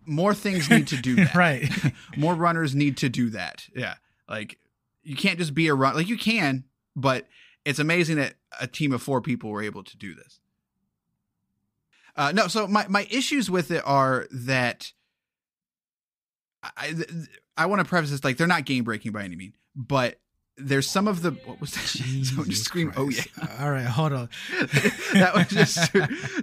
more 0.06 0.34
things 0.34 0.70
need 0.70 0.86
to 0.88 0.96
do 0.96 1.14
that. 1.16 1.34
right. 1.34 1.68
more 2.16 2.34
runners 2.34 2.74
need 2.74 2.96
to 2.98 3.08
do 3.08 3.30
that. 3.30 3.66
Yeah. 3.74 3.94
Like 4.28 4.58
you 5.02 5.16
can't 5.16 5.38
just 5.38 5.54
be 5.54 5.68
a 5.68 5.74
run 5.74 5.94
like 5.94 6.08
you 6.08 6.16
can, 6.16 6.64
but 6.94 7.26
it's 7.66 7.80
amazing 7.80 8.16
that 8.16 8.34
a 8.60 8.66
team 8.68 8.92
of 8.92 9.02
four 9.02 9.20
people 9.20 9.50
were 9.50 9.60
able 9.60 9.82
to 9.82 9.96
do 9.96 10.14
this. 10.14 10.38
Uh, 12.14 12.32
no, 12.32 12.46
so 12.46 12.66
my, 12.66 12.86
my 12.88 13.06
issues 13.10 13.50
with 13.50 13.70
it 13.70 13.82
are 13.84 14.26
that 14.30 14.92
I 16.62 16.94
I 17.56 17.66
want 17.66 17.80
to 17.80 17.84
preface 17.84 18.10
this 18.10 18.24
like 18.24 18.36
they're 18.36 18.46
not 18.46 18.64
game 18.64 18.84
breaking 18.84 19.12
by 19.12 19.24
any 19.24 19.36
mean, 19.36 19.52
but 19.74 20.20
there's 20.56 20.88
some 20.88 21.08
of 21.08 21.22
the 21.22 21.32
what 21.32 21.60
was 21.60 21.72
that? 21.72 21.80
Someone 22.24 22.48
just 22.48 22.64
scream, 22.64 22.92
"Oh 22.96 23.08
yeah!" 23.08 23.24
All 23.60 23.70
right, 23.70 23.84
hold 23.84 24.12
on. 24.12 24.28
that 25.12 25.32
was 25.34 25.48
just 25.48 25.94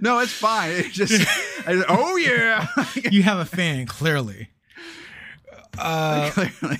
no, 0.02 0.20
it's 0.20 0.32
fine. 0.32 0.70
It 0.72 0.92
just, 0.92 1.26
I, 1.66 1.82
oh 1.88 2.16
yeah. 2.16 2.66
you 3.10 3.22
have 3.22 3.38
a 3.38 3.46
fan 3.46 3.86
clearly. 3.86 4.50
Uh, 5.76 6.30
clearly, 6.30 6.78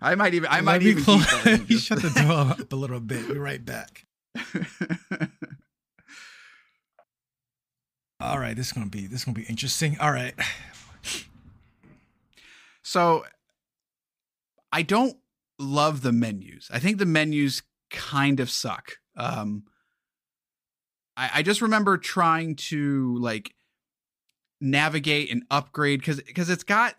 I 0.00 0.14
might 0.14 0.34
even. 0.34 0.48
I 0.50 0.60
might 0.60 0.82
even. 0.82 1.02
Close, 1.02 1.26
you 1.68 1.78
shut 1.78 2.02
the 2.02 2.10
door 2.10 2.52
up 2.60 2.72
a 2.72 2.76
little 2.76 3.00
bit. 3.00 3.28
Be 3.28 3.38
right 3.38 3.64
back. 3.64 4.06
All 8.20 8.38
right, 8.38 8.56
this 8.56 8.66
is 8.68 8.72
gonna 8.72 8.86
be 8.86 9.06
this 9.06 9.20
is 9.20 9.24
gonna 9.24 9.36
be 9.36 9.44
interesting. 9.44 9.96
All 10.00 10.12
right. 10.12 10.34
So, 12.82 13.24
I 14.72 14.82
don't 14.82 15.16
love 15.58 16.02
the 16.02 16.12
menus. 16.12 16.68
I 16.72 16.78
think 16.78 16.98
the 16.98 17.06
menus 17.06 17.62
kind 17.90 18.40
of 18.40 18.50
suck. 18.50 18.96
Um, 19.16 19.64
I, 21.16 21.30
I 21.34 21.42
just 21.42 21.60
remember 21.60 21.98
trying 21.98 22.56
to 22.56 23.18
like 23.18 23.54
navigate 24.60 25.30
and 25.30 25.44
upgrade 25.50 26.00
because 26.00 26.20
because 26.22 26.50
it's 26.50 26.64
got 26.64 26.94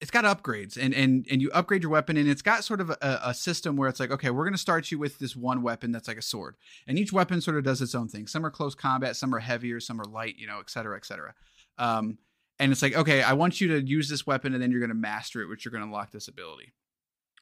it's 0.00 0.10
got 0.10 0.24
upgrades 0.24 0.76
and 0.76 0.94
and 0.94 1.26
and 1.30 1.42
you 1.42 1.50
upgrade 1.52 1.82
your 1.82 1.92
weapon 1.92 2.16
and 2.16 2.28
it's 2.28 2.42
got 2.42 2.64
sort 2.64 2.80
of 2.80 2.90
a, 2.90 3.20
a 3.24 3.34
system 3.34 3.76
where 3.76 3.88
it's 3.88 4.00
like 4.00 4.10
okay 4.10 4.30
we're 4.30 4.44
going 4.44 4.54
to 4.54 4.58
start 4.58 4.90
you 4.90 4.98
with 4.98 5.18
this 5.18 5.36
one 5.36 5.62
weapon 5.62 5.92
that's 5.92 6.08
like 6.08 6.16
a 6.16 6.22
sword 6.22 6.56
and 6.86 6.98
each 6.98 7.12
weapon 7.12 7.40
sort 7.40 7.56
of 7.56 7.64
does 7.64 7.82
its 7.82 7.94
own 7.94 8.08
thing. 8.08 8.26
Some 8.26 8.44
are 8.44 8.50
close 8.50 8.74
combat 8.74 9.16
some 9.16 9.34
are 9.34 9.38
heavier 9.38 9.80
some 9.80 10.00
are 10.00 10.04
light 10.04 10.36
you 10.38 10.46
know 10.46 10.58
et 10.60 10.70
cetera 10.70 10.96
et 10.96 11.04
cetera. 11.04 11.34
Um, 11.78 12.18
and 12.58 12.72
it's 12.72 12.82
like 12.82 12.94
okay 12.94 13.22
i 13.22 13.32
want 13.32 13.60
you 13.60 13.68
to 13.68 13.86
use 13.86 14.08
this 14.08 14.26
weapon 14.26 14.54
and 14.54 14.62
then 14.62 14.70
you're 14.70 14.80
going 14.80 14.88
to 14.88 14.94
master 14.94 15.42
it 15.42 15.48
which 15.48 15.64
you're 15.64 15.72
going 15.72 15.82
to 15.82 15.86
unlock 15.86 16.10
this 16.12 16.28
ability. 16.28 16.72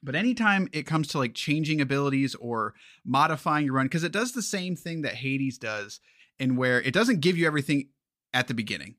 But 0.02 0.14
anytime 0.14 0.68
it 0.72 0.84
comes 0.84 1.08
to 1.08 1.18
like 1.18 1.34
changing 1.34 1.80
abilities 1.80 2.34
or 2.36 2.74
modifying 3.04 3.66
your 3.66 3.74
run 3.74 3.86
because 3.86 4.04
it 4.04 4.12
does 4.12 4.32
the 4.32 4.42
same 4.42 4.76
thing 4.76 5.02
that 5.02 5.14
hades 5.14 5.58
does 5.58 6.00
in 6.38 6.56
where 6.56 6.80
it 6.82 6.94
doesn't 6.94 7.20
give 7.20 7.36
you 7.36 7.46
everything 7.46 7.88
at 8.32 8.48
the 8.48 8.54
beginning. 8.54 8.96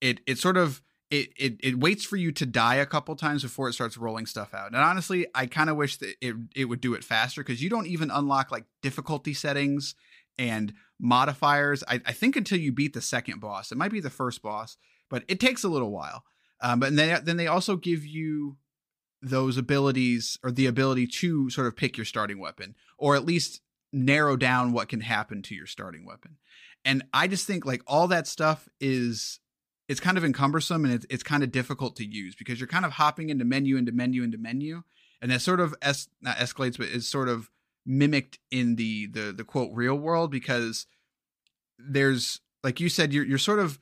It 0.00 0.20
it 0.26 0.38
sort 0.38 0.56
of 0.56 0.82
it, 1.12 1.32
it 1.36 1.56
it 1.60 1.78
waits 1.78 2.04
for 2.06 2.16
you 2.16 2.32
to 2.32 2.46
die 2.46 2.76
a 2.76 2.86
couple 2.86 3.14
times 3.14 3.42
before 3.42 3.68
it 3.68 3.74
starts 3.74 3.98
rolling 3.98 4.24
stuff 4.24 4.54
out. 4.54 4.68
And 4.68 4.76
honestly, 4.76 5.26
I 5.34 5.44
kind 5.44 5.68
of 5.68 5.76
wish 5.76 5.98
that 5.98 6.14
it 6.22 6.34
it 6.56 6.64
would 6.64 6.80
do 6.80 6.94
it 6.94 7.04
faster 7.04 7.42
because 7.42 7.62
you 7.62 7.68
don't 7.68 7.86
even 7.86 8.10
unlock 8.10 8.50
like 8.50 8.64
difficulty 8.80 9.34
settings 9.34 9.94
and 10.38 10.72
modifiers. 10.98 11.84
I, 11.86 12.00
I 12.06 12.12
think 12.12 12.34
until 12.34 12.58
you 12.58 12.72
beat 12.72 12.94
the 12.94 13.02
second 13.02 13.40
boss. 13.40 13.70
It 13.70 13.76
might 13.76 13.92
be 13.92 14.00
the 14.00 14.08
first 14.08 14.40
boss, 14.40 14.78
but 15.10 15.22
it 15.28 15.38
takes 15.38 15.62
a 15.62 15.68
little 15.68 15.90
while. 15.90 16.24
Um, 16.62 16.80
but 16.80 16.96
then 16.96 17.22
then 17.24 17.36
they 17.36 17.46
also 17.46 17.76
give 17.76 18.06
you 18.06 18.56
those 19.20 19.58
abilities 19.58 20.38
or 20.42 20.50
the 20.50 20.66
ability 20.66 21.06
to 21.06 21.50
sort 21.50 21.66
of 21.66 21.76
pick 21.76 21.98
your 21.98 22.06
starting 22.06 22.40
weapon 22.40 22.74
or 22.96 23.16
at 23.16 23.26
least 23.26 23.60
narrow 23.92 24.34
down 24.36 24.72
what 24.72 24.88
can 24.88 25.02
happen 25.02 25.42
to 25.42 25.54
your 25.54 25.66
starting 25.66 26.06
weapon. 26.06 26.38
And 26.86 27.04
I 27.12 27.28
just 27.28 27.46
think 27.46 27.66
like 27.66 27.82
all 27.86 28.08
that 28.08 28.26
stuff 28.26 28.66
is 28.80 29.40
it's 29.88 30.00
kind 30.00 30.16
of 30.16 30.24
encumbersome 30.24 30.84
and 30.84 30.94
it's, 30.94 31.06
it's 31.10 31.22
kind 31.22 31.42
of 31.42 31.50
difficult 31.50 31.96
to 31.96 32.04
use 32.04 32.34
because 32.34 32.60
you're 32.60 32.66
kind 32.66 32.84
of 32.84 32.92
hopping 32.92 33.30
into 33.30 33.44
menu 33.44 33.76
into 33.76 33.92
menu 33.92 34.22
into 34.22 34.38
menu 34.38 34.82
and 35.20 35.30
that 35.30 35.40
sort 35.40 35.60
of 35.60 35.74
es- 35.82 36.08
not 36.20 36.36
escalates 36.36 36.78
but 36.78 36.88
is 36.88 37.08
sort 37.08 37.28
of 37.28 37.50
mimicked 37.84 38.38
in 38.50 38.76
the 38.76 39.06
the 39.06 39.32
the 39.32 39.44
quote 39.44 39.70
real 39.72 39.96
world 39.96 40.30
because 40.30 40.86
there's 41.78 42.40
like 42.62 42.80
you 42.80 42.88
said 42.88 43.12
you're 43.12 43.24
you're 43.24 43.38
sort 43.38 43.58
of 43.58 43.78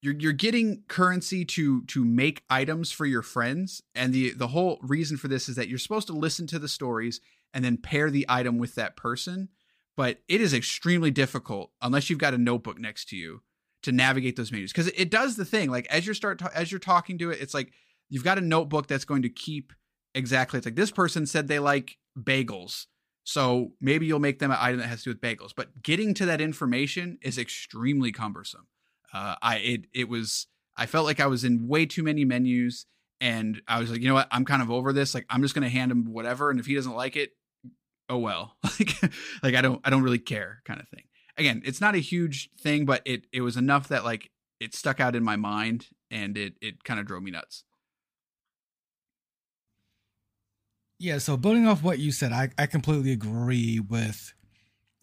you're 0.00 0.14
you're 0.14 0.32
getting 0.32 0.82
currency 0.88 1.44
to 1.44 1.82
to 1.84 2.04
make 2.04 2.44
items 2.48 2.92
for 2.92 3.06
your 3.06 3.22
friends 3.22 3.82
and 3.94 4.12
the 4.12 4.30
the 4.32 4.48
whole 4.48 4.78
reason 4.82 5.16
for 5.16 5.28
this 5.28 5.48
is 5.48 5.56
that 5.56 5.68
you're 5.68 5.78
supposed 5.78 6.06
to 6.06 6.12
listen 6.12 6.46
to 6.46 6.58
the 6.58 6.68
stories 6.68 7.20
and 7.52 7.64
then 7.64 7.76
pair 7.76 8.10
the 8.10 8.26
item 8.28 8.58
with 8.58 8.74
that 8.74 8.96
person 8.96 9.48
but 9.96 10.18
it 10.28 10.40
is 10.40 10.54
extremely 10.54 11.10
difficult 11.10 11.70
unless 11.80 12.08
you've 12.08 12.18
got 12.18 12.34
a 12.34 12.38
notebook 12.38 12.78
next 12.78 13.08
to 13.08 13.16
you 13.16 13.42
to 13.82 13.92
navigate 13.92 14.36
those 14.36 14.52
menus. 14.52 14.72
Because 14.72 14.88
it 14.88 15.10
does 15.10 15.36
the 15.36 15.44
thing 15.44 15.70
like 15.70 15.86
as 15.88 16.06
you're 16.06 16.14
start 16.14 16.40
as 16.54 16.70
you're 16.70 16.78
talking 16.78 17.18
to 17.18 17.30
it 17.30 17.40
it's 17.40 17.54
like 17.54 17.72
you've 18.08 18.24
got 18.24 18.38
a 18.38 18.42
notebook 18.42 18.86
that's 18.86 19.04
going 19.04 19.22
to 19.22 19.28
keep 19.28 19.72
exactly 20.14 20.58
it's 20.58 20.66
like 20.66 20.76
this 20.76 20.90
person 20.90 21.26
said 21.26 21.48
they 21.48 21.58
like 21.58 21.96
bagels 22.18 22.86
so 23.24 23.72
maybe 23.80 24.06
you'll 24.06 24.18
make 24.18 24.38
them 24.38 24.50
an 24.50 24.58
item 24.60 24.80
that 24.80 24.88
has 24.88 25.04
to 25.04 25.04
do 25.04 25.10
with 25.10 25.20
bagels. 25.20 25.52
But 25.56 25.82
getting 25.82 26.14
to 26.14 26.26
that 26.26 26.40
information 26.40 27.18
is 27.22 27.38
extremely 27.38 28.12
cumbersome. 28.12 28.66
Uh, 29.12 29.36
i 29.42 29.58
it 29.58 29.84
it 29.92 30.08
was 30.08 30.46
i 30.74 30.86
felt 30.86 31.04
like 31.04 31.20
i 31.20 31.26
was 31.26 31.44
in 31.44 31.68
way 31.68 31.84
too 31.84 32.02
many 32.02 32.24
menus 32.24 32.86
and 33.20 33.60
i 33.68 33.78
was 33.78 33.90
like 33.90 34.00
you 34.00 34.08
know 34.08 34.14
what? 34.14 34.26
I'm 34.30 34.46
kind 34.46 34.62
of 34.62 34.70
over 34.70 34.92
this. 34.92 35.14
Like 35.14 35.26
i'm 35.28 35.42
just 35.42 35.54
going 35.54 35.64
to 35.64 35.68
hand 35.68 35.92
him 35.92 36.12
whatever 36.12 36.50
and 36.50 36.58
if 36.58 36.66
he 36.66 36.74
doesn't 36.74 36.94
like 36.94 37.16
it 37.16 37.32
oh 38.08 38.18
well. 38.18 38.56
Like 38.64 39.12
like 39.42 39.54
i 39.54 39.60
don't 39.60 39.80
i 39.84 39.90
don't 39.90 40.02
really 40.02 40.18
care 40.18 40.62
kind 40.64 40.80
of 40.80 40.88
thing 40.88 41.04
again, 41.36 41.62
it's 41.64 41.80
not 41.80 41.94
a 41.94 41.98
huge 41.98 42.50
thing, 42.58 42.84
but 42.84 43.02
it 43.04 43.26
it 43.32 43.40
was 43.40 43.56
enough 43.56 43.88
that 43.88 44.04
like 44.04 44.30
it 44.60 44.74
stuck 44.74 45.00
out 45.00 45.16
in 45.16 45.24
my 45.24 45.36
mind 45.36 45.88
and 46.10 46.36
it 46.36 46.54
it 46.60 46.84
kind 46.84 47.00
of 47.00 47.06
drove 47.06 47.22
me 47.22 47.30
nuts. 47.30 47.64
Yeah, 50.98 51.18
so 51.18 51.36
building 51.36 51.66
off 51.66 51.82
what 51.82 51.98
you 51.98 52.12
said, 52.12 52.30
I, 52.30 52.50
I 52.56 52.66
completely 52.66 53.10
agree 53.10 53.80
with 53.80 54.34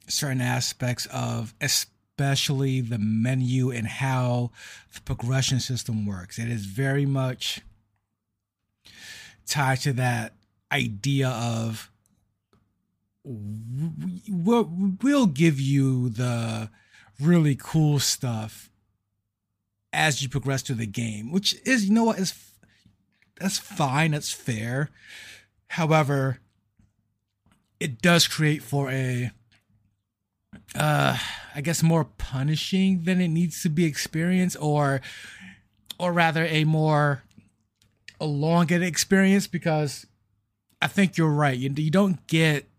certain 0.08 0.40
aspects 0.40 1.08
of 1.08 1.54
especially 1.60 2.80
the 2.80 2.98
menu 2.98 3.70
and 3.70 3.86
how 3.86 4.52
the 4.94 5.02
progression 5.02 5.60
system 5.60 6.06
works. 6.06 6.40
It 6.40 6.48
is 6.48 6.66
very 6.66 7.06
much 7.06 7.60
tied 9.46 9.82
to 9.82 9.94
that 9.94 10.36
idea 10.72 11.30
of 11.30 11.92
we'll, 13.30 14.72
we'll 15.02 15.28
give 15.28 15.60
you 15.60 16.10
the 16.10 16.70
really 17.22 17.56
cool 17.56 18.00
stuff 18.00 18.70
as 19.94 20.22
you 20.22 20.30
progress 20.30 20.62
through 20.62 20.78
the 20.78 20.86
game, 20.86 21.32
which 21.32 21.56
is, 21.66 21.86
you 21.86 21.94
know 21.94 22.06
what, 22.06 22.20
is 22.20 22.34
that's 23.40 23.58
fine, 23.58 24.12
that's 24.12 24.32
fair. 24.32 24.90
However, 25.68 26.40
it 27.80 28.02
does 28.02 28.28
create 28.28 28.62
for 28.62 28.90
a 28.92 29.32
uh 30.76 31.18
I 31.56 31.62
guess 31.62 31.82
more 31.82 32.04
punishing 32.04 33.04
than 33.04 33.22
it 33.22 33.28
needs 33.30 33.62
to 33.64 33.70
be 33.70 33.86
experienced 33.86 34.58
or 34.60 35.02
or 35.98 36.12
rather 36.12 36.46
a 36.46 36.64
more 36.64 37.24
elongated 38.20 38.88
experience 38.88 39.48
because 39.48 40.06
I 40.82 40.88
think 40.88 41.18
you're 41.18 41.30
right. 41.30 41.58
You, 41.58 41.74
you 41.76 41.92
don't 41.92 42.26
get 42.28 42.70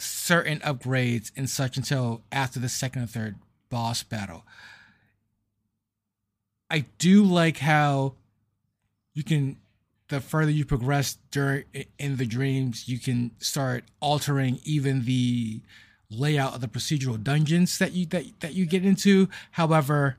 certain 0.00 0.58
upgrades 0.60 1.30
and 1.36 1.48
such 1.48 1.76
until 1.76 2.22
after 2.32 2.58
the 2.58 2.68
second 2.68 3.02
or 3.02 3.06
third 3.06 3.36
boss 3.68 4.02
battle. 4.02 4.44
I 6.70 6.86
do 6.98 7.24
like 7.24 7.58
how 7.58 8.14
you 9.14 9.24
can 9.24 9.56
the 10.08 10.20
further 10.20 10.50
you 10.50 10.64
progress 10.64 11.18
during 11.30 11.64
in 11.98 12.16
the 12.16 12.26
dreams, 12.26 12.88
you 12.88 12.98
can 12.98 13.30
start 13.38 13.84
altering 14.00 14.58
even 14.64 15.04
the 15.04 15.60
layout 16.10 16.54
of 16.54 16.60
the 16.60 16.68
procedural 16.68 17.22
dungeons 17.22 17.78
that 17.78 17.92
you 17.92 18.06
that, 18.06 18.24
that 18.40 18.54
you 18.54 18.66
get 18.66 18.84
into. 18.84 19.28
However, 19.52 20.18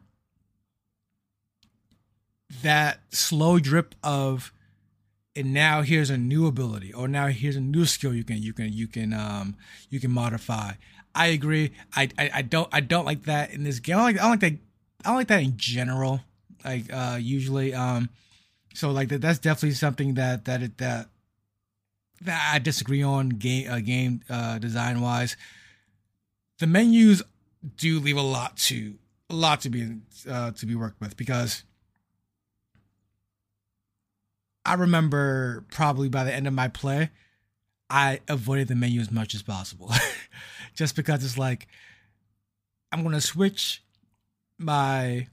that 2.64 3.00
slow 3.10 3.60
drip 3.60 3.96
of 4.04 4.54
and 5.36 5.54
now 5.54 5.82
here's 5.82 6.10
a 6.10 6.18
new 6.18 6.48
ability 6.48 6.94
or 6.94 7.08
now 7.08 7.28
here's 7.28 7.56
a 7.56 7.62
new 7.62 7.86
skill 7.86 8.14
you 8.14 8.24
can 8.24 8.42
you 8.42 8.54
can 8.54 8.74
you 8.74 8.88
can 8.88 9.14
um 9.14 9.56
you 9.90 10.00
can 10.00 10.12
modify. 10.12 10.74
I 11.14 11.28
agree. 11.28 11.72
I 11.96 12.10
i, 12.18 12.30
I 12.36 12.42
don't 12.42 12.70
i 12.72 12.80
don't 12.80 13.06
like 13.06 13.24
that 13.24 13.52
in 13.52 13.64
this 13.64 13.80
game. 13.80 13.98
I 13.98 14.00
don't 14.00 14.06
like 14.06 14.18
i 14.18 14.22
don't 14.22 14.32
like 14.32 14.40
that 14.42 14.58
i 15.04 15.08
don't 15.10 15.16
like 15.16 15.28
that 15.28 15.44
in 15.44 15.58
general 15.58 16.22
like 16.64 16.92
uh 16.94 17.18
usually 17.20 17.74
um 17.74 18.10
so 18.74 18.92
like 18.92 19.10
that 19.10 19.22
that's 19.22 19.40
definitely 19.40 19.72
something 19.72 20.14
that 20.16 20.46
that 20.46 20.62
it 20.62 20.78
that 20.78 21.08
that 22.22 22.52
i 22.54 22.60
disagree 22.60 23.02
on 23.02 23.30
game 23.30 23.70
uh, 23.70 23.80
game 23.80 24.22
uh 24.30 24.60
design 24.60 25.02
wise 25.02 25.36
the 26.60 26.68
menus 26.68 27.24
do 27.78 28.00
leave 28.00 28.18
a 28.18 28.22
lot 28.22 28.58
to 28.58 28.96
a 29.30 29.34
lot 29.34 29.62
to 29.62 29.70
be 29.70 29.98
uh 30.30 30.52
to 30.52 30.66
be 30.66 30.76
worked 30.76 31.00
with 31.02 31.18
because 31.18 31.64
I 34.66 34.76
remember 34.76 35.66
probably 35.72 36.10
by 36.10 36.24
the 36.24 36.34
end 36.34 36.48
of 36.48 36.54
my 36.54 36.68
play, 36.68 37.10
I 37.90 38.22
avoided 38.28 38.68
the 38.68 38.76
menu 38.76 39.02
as 39.02 39.12
much 39.12 39.36
as 39.36 39.42
possible. 39.42 39.92
Just 40.76 40.96
because 40.96 41.24
it's 41.24 41.38
like, 41.38 41.68
I'm 42.92 43.04
going 43.04 43.16
to 43.16 43.22
switch 43.22 43.84
my 44.58 45.28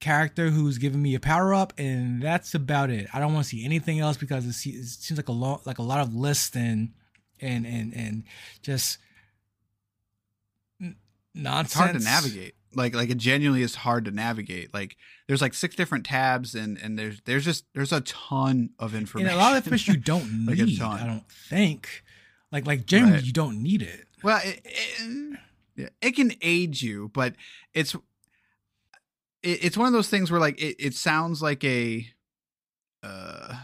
character 0.00 0.50
who's 0.50 0.78
giving 0.78 1.02
me 1.02 1.14
a 1.14 1.20
power 1.20 1.52
up, 1.52 1.72
and 1.76 2.22
that's 2.22 2.54
about 2.54 2.90
it. 2.90 3.08
I 3.12 3.20
don't 3.20 3.34
want 3.34 3.44
to 3.44 3.50
see 3.50 3.64
anything 3.64 3.98
else 3.98 4.16
because 4.16 4.46
it 4.46 4.52
seems 4.52 5.16
like 5.16 5.28
a 5.28 5.32
lot, 5.32 5.66
like 5.66 5.78
a 5.78 5.82
lot 5.82 6.00
of 6.00 6.14
lists 6.14 6.56
and 6.56 6.90
and 7.40 7.66
and 7.66 7.94
and 7.94 8.24
just 8.62 8.98
nonsense. 11.38 11.70
It's 11.70 11.74
hard 11.74 11.98
to 11.98 12.04
navigate. 12.04 12.54
Like 12.74 12.94
like 12.94 13.10
it 13.10 13.18
genuinely 13.18 13.62
is 13.62 13.76
hard 13.76 14.04
to 14.04 14.10
navigate. 14.10 14.74
Like 14.74 14.96
there's 15.26 15.40
like 15.40 15.54
six 15.54 15.74
different 15.74 16.04
tabs 16.04 16.54
and 16.54 16.78
and 16.78 16.98
there's 16.98 17.20
there's 17.24 17.44
just 17.44 17.64
there's 17.74 17.92
a 17.92 18.00
ton 18.02 18.70
of 18.78 18.94
information 18.94 19.30
and 19.30 19.38
a 19.38 19.42
lot 19.42 19.52
of 19.52 19.58
information. 19.58 19.94
you 19.94 20.00
don't 20.00 20.46
like 20.46 20.58
need 20.58 20.80
i 20.82 21.06
don't 21.06 21.30
think. 21.30 22.04
Like 22.52 22.66
like 22.66 22.86
generally 22.86 23.14
right. 23.14 23.24
you 23.24 23.32
don't 23.32 23.62
need 23.62 23.82
it. 23.82 24.06
Well 24.22 24.40
it, 24.44 24.60
it, 25.76 25.92
it, 26.02 26.16
can 26.16 26.32
aid 26.42 26.82
you 26.82 27.10
but 27.14 27.34
it's 27.72 27.94
it, 29.42 29.64
it's 29.64 29.76
one 29.76 29.86
of 29.86 29.92
those 29.92 30.08
things 30.08 30.30
where 30.30 30.40
like 30.40 30.60
it, 30.60 30.76
it 30.78 30.94
sounds 30.94 31.40
like 31.40 31.64
a 31.64 32.06
uh 33.02 33.54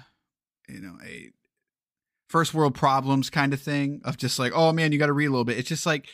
you 0.69 0.81
know 0.81 0.97
a 1.05 1.31
first 2.29 2.55
world 2.55 2.75
problems 2.75 3.31
kind 3.31 3.53
of 3.53 3.61
thing 3.61 4.01
of 4.05 4.17
just 4.17 4.39
like 4.39 4.53
oh 4.55 4.73
man 4.73 4.93
you 4.93 4.99
got 4.99 5.07
to 5.07 5.13
read 5.13 5.27
a 5.27 5.31
little 5.31 5.45
bit 5.45 5.59
it's 5.59 5.69
just 5.69 5.87
like 5.87 6.09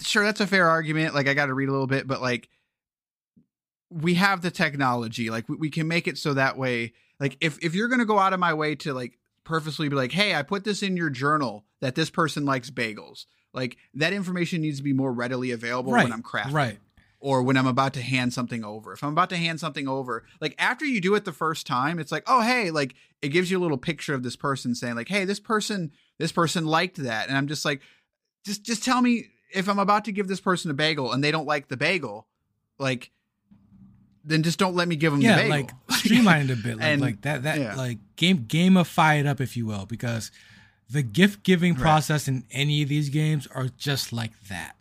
sure 0.00 0.24
that's 0.24 0.40
a 0.40 0.46
fair 0.46 0.68
argument 0.68 1.14
like 1.14 1.28
i 1.28 1.34
got 1.34 1.46
to 1.46 1.54
read 1.54 1.68
a 1.68 1.72
little 1.72 1.86
bit 1.86 2.06
but 2.06 2.20
like 2.20 2.48
we 3.90 4.14
have 4.14 4.40
the 4.42 4.50
technology 4.50 5.30
like 5.30 5.48
we, 5.48 5.56
we 5.56 5.70
can 5.70 5.86
make 5.86 6.08
it 6.08 6.16
so 6.16 6.34
that 6.34 6.56
way 6.56 6.92
like 7.20 7.36
if 7.40 7.58
if 7.62 7.74
you're 7.74 7.88
going 7.88 7.98
to 7.98 8.06
go 8.06 8.18
out 8.18 8.32
of 8.32 8.40
my 8.40 8.54
way 8.54 8.74
to 8.74 8.94
like 8.94 9.18
purposely 9.44 9.88
be 9.88 9.96
like 9.96 10.12
hey 10.12 10.34
i 10.34 10.42
put 10.42 10.64
this 10.64 10.82
in 10.82 10.96
your 10.96 11.10
journal 11.10 11.64
that 11.80 11.94
this 11.94 12.10
person 12.10 12.44
likes 12.44 12.70
bagels 12.70 13.26
like 13.52 13.76
that 13.94 14.12
information 14.12 14.62
needs 14.62 14.78
to 14.78 14.82
be 14.82 14.92
more 14.92 15.12
readily 15.12 15.50
available 15.50 15.92
right, 15.92 16.04
when 16.04 16.12
i'm 16.12 16.22
crafting 16.22 16.52
right. 16.52 16.78
or 17.20 17.42
when 17.42 17.56
i'm 17.56 17.66
about 17.66 17.94
to 17.94 18.02
hand 18.02 18.32
something 18.32 18.64
over. 18.64 18.92
If 18.92 19.02
i'm 19.02 19.12
about 19.12 19.30
to 19.30 19.36
hand 19.36 19.60
something 19.60 19.88
over 19.88 20.24
like 20.40 20.54
after 20.58 20.84
you 20.84 21.00
do 21.00 21.14
it 21.14 21.24
the 21.24 21.32
first 21.32 21.66
time 21.66 21.98
it's 21.98 22.12
like 22.12 22.24
oh 22.26 22.40
hey 22.40 22.70
like 22.70 22.94
it 23.20 23.28
gives 23.28 23.50
you 23.50 23.58
a 23.58 23.62
little 23.62 23.78
picture 23.78 24.14
of 24.14 24.22
this 24.22 24.36
person 24.36 24.74
saying 24.74 24.94
like 24.94 25.08
hey 25.08 25.24
this 25.24 25.40
person 25.40 25.90
this 26.18 26.32
person 26.32 26.64
liked 26.64 26.96
that 26.96 27.28
and 27.28 27.36
i'm 27.36 27.48
just 27.48 27.64
like 27.64 27.82
just 28.44 28.64
just 28.64 28.84
tell 28.84 29.02
me 29.02 29.26
if 29.52 29.68
I'm 29.68 29.78
about 29.78 30.04
to 30.06 30.12
give 30.12 30.28
this 30.28 30.40
person 30.40 30.70
a 30.70 30.74
bagel 30.74 31.12
and 31.12 31.22
they 31.22 31.30
don't 31.30 31.46
like 31.46 31.68
the 31.68 31.76
bagel, 31.76 32.26
like 32.78 33.10
then 34.24 34.42
just 34.42 34.58
don't 34.58 34.74
let 34.74 34.88
me 34.88 34.96
give 34.96 35.12
them 35.12 35.20
yeah, 35.20 35.36
the 35.36 35.48
bagel. 35.48 35.50
like 35.88 35.98
streamline 35.98 36.50
it 36.50 36.50
a 36.50 36.56
bit, 36.56 36.76
like, 36.78 36.86
and, 36.86 37.00
like 37.00 37.20
that 37.22 37.42
that 37.44 37.58
yeah. 37.58 37.74
like 37.74 37.98
game 38.16 38.38
gamify 38.40 39.20
it 39.20 39.26
up 39.26 39.40
if 39.40 39.56
you 39.56 39.66
will, 39.66 39.86
because 39.86 40.30
the 40.90 41.02
gift 41.02 41.42
giving 41.42 41.74
right. 41.74 41.82
process 41.82 42.28
in 42.28 42.44
any 42.50 42.82
of 42.82 42.88
these 42.88 43.08
games 43.08 43.46
are 43.54 43.68
just 43.68 44.12
like 44.12 44.32
that. 44.48 44.76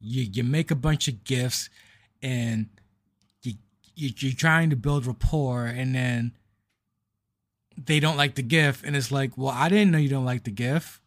You 0.00 0.22
you 0.22 0.44
make 0.44 0.70
a 0.70 0.76
bunch 0.76 1.08
of 1.08 1.24
gifts 1.24 1.70
and 2.22 2.68
you, 3.42 3.54
you 3.94 4.10
you're 4.16 4.32
trying 4.32 4.70
to 4.70 4.76
build 4.76 5.06
rapport 5.06 5.66
and 5.66 5.94
then 5.94 6.32
they 7.76 7.98
don't 7.98 8.16
like 8.16 8.36
the 8.36 8.42
gift 8.42 8.84
and 8.84 8.94
it's 8.94 9.10
like, 9.10 9.36
well, 9.36 9.48
I 9.54 9.68
didn't 9.68 9.90
know 9.90 9.98
you 9.98 10.08
don't 10.08 10.24
like 10.24 10.44
the 10.44 10.50
gift 10.50 11.00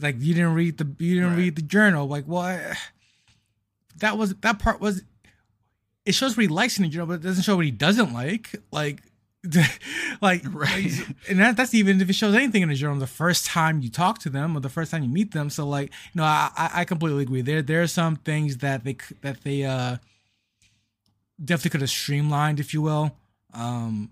like 0.00 0.16
you 0.18 0.34
didn't 0.34 0.54
read 0.54 0.78
the 0.78 0.86
you 0.98 1.16
didn't 1.16 1.30
right. 1.30 1.38
read 1.38 1.56
the 1.56 1.62
journal. 1.62 2.06
Like 2.06 2.24
what? 2.24 2.60
That 3.98 4.18
was 4.18 4.34
that 4.36 4.58
part 4.58 4.80
was. 4.80 5.02
It 6.04 6.14
shows 6.14 6.36
what 6.36 6.42
he 6.42 6.48
likes 6.48 6.78
in 6.78 6.82
the 6.82 6.90
journal, 6.90 7.06
but 7.06 7.14
it 7.14 7.22
doesn't 7.22 7.44
show 7.44 7.56
what 7.56 7.64
he 7.64 7.70
doesn't 7.70 8.12
like. 8.12 8.54
Like, 8.70 9.00
like, 10.20 10.42
right. 10.52 10.92
and 11.30 11.40
that, 11.40 11.56
that's 11.56 11.72
even 11.72 11.98
if 11.98 12.10
it 12.10 12.14
shows 12.14 12.34
anything 12.34 12.60
in 12.60 12.68
the 12.68 12.74
journal 12.74 12.98
the 12.98 13.06
first 13.06 13.46
time 13.46 13.80
you 13.80 13.88
talk 13.88 14.18
to 14.18 14.28
them 14.28 14.54
or 14.54 14.60
the 14.60 14.68
first 14.68 14.90
time 14.90 15.02
you 15.02 15.08
meet 15.08 15.32
them. 15.32 15.48
So 15.48 15.66
like, 15.66 15.92
no, 16.14 16.24
I 16.24 16.50
I 16.56 16.84
completely 16.84 17.22
agree. 17.22 17.40
There 17.42 17.62
there 17.62 17.82
are 17.82 17.86
some 17.86 18.16
things 18.16 18.58
that 18.58 18.84
they 18.84 18.96
that 19.22 19.42
they 19.44 19.64
uh 19.64 19.96
definitely 21.42 21.70
could 21.70 21.80
have 21.80 21.90
streamlined, 21.90 22.60
if 22.60 22.74
you 22.74 22.82
will. 22.82 23.16
Um, 23.52 24.10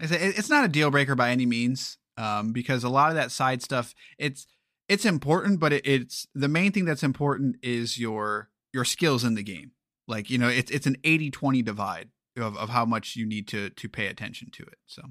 it's 0.00 0.50
not 0.50 0.64
a 0.64 0.68
deal 0.68 0.90
breaker 0.90 1.14
by 1.14 1.30
any 1.30 1.46
means 1.46 1.98
um, 2.16 2.52
because 2.52 2.84
a 2.84 2.88
lot 2.88 3.10
of 3.10 3.16
that 3.16 3.30
side 3.30 3.62
stuff 3.62 3.94
it's 4.18 4.46
it's 4.88 5.04
important, 5.04 5.60
but 5.60 5.72
it, 5.72 5.86
it's 5.86 6.26
the 6.34 6.48
main 6.48 6.72
thing 6.72 6.84
that's 6.84 7.02
important 7.02 7.56
is 7.62 7.98
your 7.98 8.50
your 8.72 8.84
skills 8.84 9.24
in 9.24 9.34
the 9.34 9.42
game. 9.42 9.72
Like 10.06 10.30
you 10.30 10.38
know, 10.38 10.48
it's 10.48 10.70
it's 10.70 10.86
an 10.86 10.96
80-20 11.02 11.64
divide 11.64 12.10
of, 12.36 12.56
of 12.56 12.68
how 12.70 12.84
much 12.84 13.16
you 13.16 13.26
need 13.26 13.48
to 13.48 13.70
to 13.70 13.88
pay 13.88 14.06
attention 14.06 14.50
to 14.52 14.62
it. 14.64 14.78
So, 14.86 15.02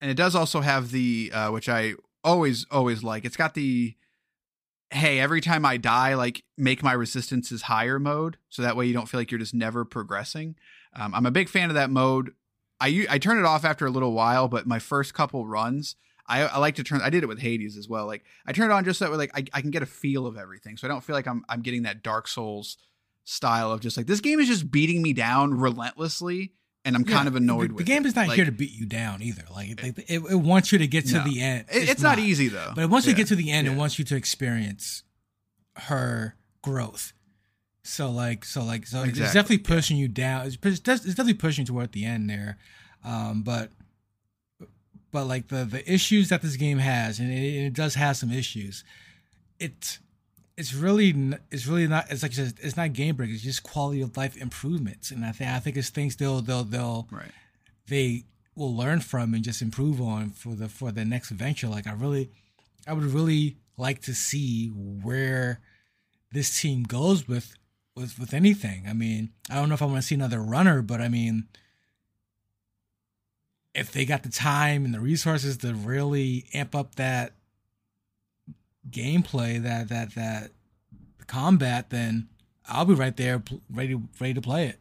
and 0.00 0.10
it 0.10 0.16
does 0.16 0.34
also 0.34 0.60
have 0.60 0.90
the 0.90 1.30
uh, 1.32 1.50
which 1.50 1.68
I 1.68 1.94
always 2.24 2.66
always 2.70 3.04
like. 3.04 3.24
It's 3.24 3.36
got 3.36 3.54
the 3.54 3.94
hey 4.90 5.20
every 5.20 5.40
time 5.40 5.64
I 5.64 5.76
die, 5.76 6.14
like 6.14 6.42
make 6.56 6.82
my 6.82 6.92
resistances 6.92 7.62
higher 7.62 8.00
mode, 8.00 8.38
so 8.48 8.62
that 8.62 8.76
way 8.76 8.86
you 8.86 8.94
don't 8.94 9.08
feel 9.08 9.20
like 9.20 9.30
you're 9.30 9.40
just 9.40 9.54
never 9.54 9.84
progressing. 9.84 10.56
Um, 10.96 11.14
I'm 11.14 11.26
a 11.26 11.30
big 11.30 11.48
fan 11.48 11.70
of 11.70 11.74
that 11.74 11.90
mode 11.90 12.32
I 12.80 13.06
I 13.08 13.18
turn 13.18 13.38
it 13.38 13.44
off 13.44 13.64
after 13.64 13.86
a 13.86 13.90
little 13.90 14.12
while, 14.12 14.48
but 14.48 14.66
my 14.66 14.78
first 14.78 15.14
couple 15.14 15.46
runs, 15.46 15.96
I, 16.26 16.42
I 16.42 16.58
like 16.58 16.76
to 16.76 16.84
turn. 16.84 17.00
I 17.02 17.10
did 17.10 17.22
it 17.22 17.26
with 17.26 17.38
Hades 17.40 17.76
as 17.76 17.88
well. 17.88 18.06
Like 18.06 18.24
I 18.46 18.52
turn 18.52 18.70
it 18.70 18.74
on 18.74 18.84
just 18.84 18.98
so 18.98 19.04
that 19.04 19.10
way, 19.10 19.18
like 19.18 19.32
I, 19.34 19.44
I 19.52 19.60
can 19.60 19.70
get 19.70 19.82
a 19.82 19.86
feel 19.86 20.26
of 20.26 20.36
everything, 20.36 20.76
so 20.76 20.86
I 20.86 20.88
don't 20.88 21.02
feel 21.02 21.14
like 21.14 21.26
I'm 21.26 21.44
I'm 21.48 21.62
getting 21.62 21.82
that 21.82 22.02
Dark 22.02 22.28
Souls 22.28 22.78
style 23.24 23.72
of 23.72 23.80
just 23.80 23.96
like 23.96 24.06
this 24.06 24.20
game 24.20 24.40
is 24.40 24.48
just 24.48 24.70
beating 24.70 25.02
me 25.02 25.12
down 25.12 25.54
relentlessly, 25.54 26.52
and 26.84 26.96
I'm 26.96 27.02
yeah, 27.02 27.14
kind 27.14 27.28
of 27.28 27.36
annoyed 27.36 27.70
the, 27.70 27.74
with. 27.74 27.86
The 27.86 27.92
game 27.92 28.04
it. 28.04 28.08
is 28.08 28.16
not 28.16 28.28
like, 28.28 28.36
here 28.36 28.44
to 28.44 28.52
beat 28.52 28.72
you 28.72 28.86
down 28.86 29.22
either. 29.22 29.44
Like 29.50 29.70
it, 29.70 29.84
eh. 29.84 29.92
it, 30.08 30.22
it 30.30 30.36
wants 30.36 30.72
you 30.72 30.78
to 30.78 30.86
get 30.86 31.06
to 31.06 31.14
no, 31.14 31.24
the 31.24 31.42
end. 31.42 31.66
It's, 31.70 31.92
it's 31.92 32.02
not, 32.02 32.18
not, 32.18 32.26
easy 32.26 32.48
though. 32.48 32.72
But 32.74 32.90
once 32.90 33.06
yeah. 33.06 33.10
you 33.10 33.16
get 33.16 33.28
to 33.28 33.36
the 33.36 33.50
end, 33.50 33.66
yeah. 33.66 33.74
it 33.74 33.76
wants 33.76 33.98
you 33.98 34.04
to 34.06 34.16
experience 34.16 35.02
her 35.76 36.36
growth. 36.62 37.12
So 37.84 38.10
like 38.10 38.46
so 38.46 38.64
like 38.64 38.86
so 38.86 39.00
exactly. 39.00 39.22
it's 39.22 39.34
definitely 39.34 39.58
pushing 39.58 39.96
you 39.98 40.08
down. 40.08 40.46
It's, 40.46 40.56
it's 40.64 40.80
definitely 40.80 41.34
pushing 41.34 41.62
you 41.62 41.66
toward 41.66 41.92
the 41.92 42.06
end 42.06 42.30
there. 42.30 42.56
Um, 43.04 43.42
but 43.42 43.70
but 45.12 45.26
like 45.26 45.48
the 45.48 45.66
the 45.66 45.90
issues 45.90 46.30
that 46.30 46.40
this 46.40 46.56
game 46.56 46.78
has, 46.78 47.20
and 47.20 47.30
it, 47.30 47.66
it 47.66 47.74
does 47.74 47.94
have 47.94 48.16
some 48.16 48.32
issues. 48.32 48.84
It 49.60 49.98
it's 50.56 50.72
really 50.72 51.34
it's 51.50 51.66
really 51.66 51.86
not 51.86 52.10
it's 52.10 52.22
like 52.22 52.36
it's, 52.36 52.54
it's 52.60 52.76
not 52.76 52.94
game 52.94 53.16
break. 53.16 53.30
It's 53.30 53.42
just 53.42 53.62
quality 53.62 54.00
of 54.00 54.16
life 54.16 54.34
improvements, 54.36 55.10
and 55.10 55.22
I 55.22 55.32
think 55.32 55.50
I 55.50 55.58
think 55.58 55.76
it's 55.76 55.90
things 55.90 56.16
they'll 56.16 56.40
they'll 56.40 56.64
they'll 56.64 57.06
right. 57.10 57.32
they 57.86 58.24
will 58.56 58.74
learn 58.74 59.00
from 59.00 59.34
and 59.34 59.44
just 59.44 59.60
improve 59.60 60.00
on 60.00 60.30
for 60.30 60.54
the 60.54 60.70
for 60.70 60.90
the 60.90 61.04
next 61.04 61.30
venture. 61.30 61.68
Like 61.68 61.86
I 61.86 61.92
really, 61.92 62.30
I 62.86 62.94
would 62.94 63.04
really 63.04 63.58
like 63.76 64.00
to 64.02 64.14
see 64.14 64.68
where 64.68 65.60
this 66.32 66.60
team 66.60 66.84
goes 66.84 67.28
with 67.28 67.54
with 67.96 68.18
with 68.18 68.34
anything. 68.34 68.84
I 68.88 68.92
mean, 68.92 69.30
I 69.50 69.56
don't 69.56 69.68
know 69.68 69.74
if 69.74 69.82
I 69.82 69.86
want 69.86 69.98
to 69.98 70.02
see 70.02 70.14
another 70.14 70.40
runner, 70.40 70.82
but 70.82 71.00
I 71.00 71.08
mean, 71.08 71.48
if 73.74 73.92
they 73.92 74.04
got 74.04 74.22
the 74.22 74.28
time 74.28 74.84
and 74.84 74.94
the 74.94 75.00
resources 75.00 75.58
to 75.58 75.74
really 75.74 76.46
amp 76.54 76.74
up 76.74 76.94
that 76.96 77.32
gameplay, 78.90 79.62
that 79.62 79.88
that 79.88 80.14
that 80.14 80.50
combat, 81.26 81.90
then 81.90 82.28
I'll 82.66 82.84
be 82.84 82.94
right 82.94 83.16
there, 83.16 83.42
ready 83.70 84.00
ready 84.20 84.34
to 84.34 84.40
play 84.40 84.68
it. 84.68 84.80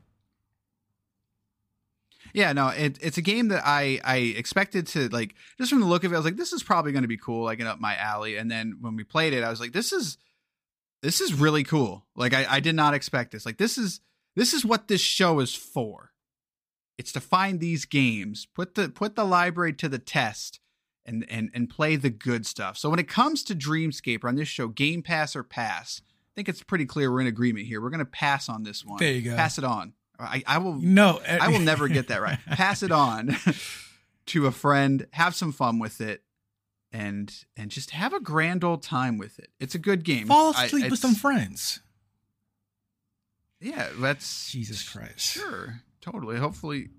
Yeah, 2.33 2.51
no, 2.53 2.69
it, 2.69 2.97
it's 2.99 3.19
a 3.19 3.21
game 3.21 3.49
that 3.49 3.61
I 3.63 3.99
I 4.03 4.17
expected 4.17 4.87
to 4.87 5.07
like 5.09 5.35
just 5.59 5.69
from 5.69 5.81
the 5.81 5.85
look 5.85 6.03
of 6.03 6.11
it. 6.11 6.15
I 6.15 6.17
was 6.17 6.25
like, 6.25 6.37
this 6.37 6.51
is 6.51 6.63
probably 6.63 6.91
going 6.91 7.03
to 7.03 7.07
be 7.07 7.17
cool, 7.17 7.43
like 7.43 7.61
up 7.61 7.79
my 7.79 7.95
alley. 7.95 8.37
And 8.37 8.49
then 8.49 8.77
when 8.81 8.95
we 8.95 9.03
played 9.03 9.33
it, 9.33 9.43
I 9.43 9.49
was 9.49 9.59
like, 9.59 9.71
this 9.71 9.91
is 9.93 10.17
this 11.03 11.19
is 11.19 11.33
really 11.33 11.63
cool. 11.63 12.05
Like 12.15 12.33
I, 12.33 12.47
I 12.49 12.59
did 12.61 12.75
not 12.75 12.93
expect 12.93 13.31
this. 13.31 13.45
Like 13.45 13.57
this 13.57 13.77
is 13.77 13.99
this 14.35 14.53
is 14.53 14.65
what 14.65 14.87
this 14.87 15.01
show 15.01 15.39
is 15.39 15.53
for. 15.53 16.11
It's 16.97 17.11
to 17.11 17.19
find 17.19 17.59
these 17.59 17.85
games, 17.85 18.47
put 18.55 18.75
the 18.75 18.89
put 18.89 19.15
the 19.15 19.25
library 19.25 19.73
to 19.73 19.89
the 19.89 19.99
test, 19.99 20.59
and 21.05 21.25
and 21.29 21.51
and 21.53 21.69
play 21.69 21.97
the 21.97 22.09
good 22.09 22.45
stuff. 22.45 22.77
So 22.77 22.89
when 22.89 22.99
it 22.99 23.07
comes 23.07 23.43
to 23.43 23.55
Dreamscaper 23.55 24.23
on 24.23 24.35
this 24.35 24.47
show, 24.47 24.69
Game 24.69 25.03
Pass 25.03 25.35
or 25.35 25.43
pass, 25.43 26.01
I 26.05 26.31
think 26.35 26.47
it's 26.47 26.63
pretty 26.63 26.85
clear 26.85 27.11
we're 27.11 27.21
in 27.21 27.27
agreement 27.27 27.67
here. 27.67 27.81
We're 27.81 27.89
gonna 27.89 28.05
pass 28.05 28.47
on 28.47 28.63
this 28.63 28.85
one. 28.85 28.97
There 28.97 29.11
you 29.11 29.21
go. 29.21 29.35
Pass 29.35 29.57
it 29.57 29.65
on. 29.65 29.93
I, 30.17 30.41
I 30.47 30.57
will 30.59 30.75
no. 30.75 31.21
I 31.27 31.49
will 31.49 31.55
uh, 31.57 31.59
never 31.63 31.89
get 31.89 32.07
that 32.07 32.21
right. 32.21 32.39
Pass 32.47 32.81
it 32.81 32.91
on 32.91 33.35
to 34.27 34.47
a 34.47 34.51
friend. 34.51 35.05
Have 35.11 35.35
some 35.35 35.51
fun 35.51 35.79
with 35.79 35.99
it, 35.99 36.23
and 36.93 37.33
and 37.57 37.71
just 37.71 37.91
have 37.91 38.13
a 38.13 38.19
grand 38.19 38.63
old 38.63 38.83
time 38.83 39.17
with 39.17 39.39
it. 39.39 39.49
It's 39.59 39.75
a 39.75 39.79
good 39.79 40.03
game. 40.03 40.27
Fall 40.27 40.51
asleep 40.51 40.85
I, 40.85 40.89
with 40.89 40.99
some 40.99 41.15
friends. 41.15 41.81
Yeah, 43.59 43.89
that's 43.97 44.51
Jesus 44.51 44.87
Christ. 44.87 45.19
Sure, 45.19 45.81
totally. 46.01 46.37
Hopefully, 46.37 46.89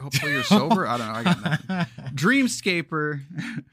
hopefully 0.00 0.32
you're 0.32 0.44
sober. 0.44 0.86
I 0.86 0.96
don't 0.96 1.08
know. 1.08 1.14
I 1.14 1.22
got 1.24 1.68
nothing. 1.68 1.86
Dreamscaper. 2.14 3.22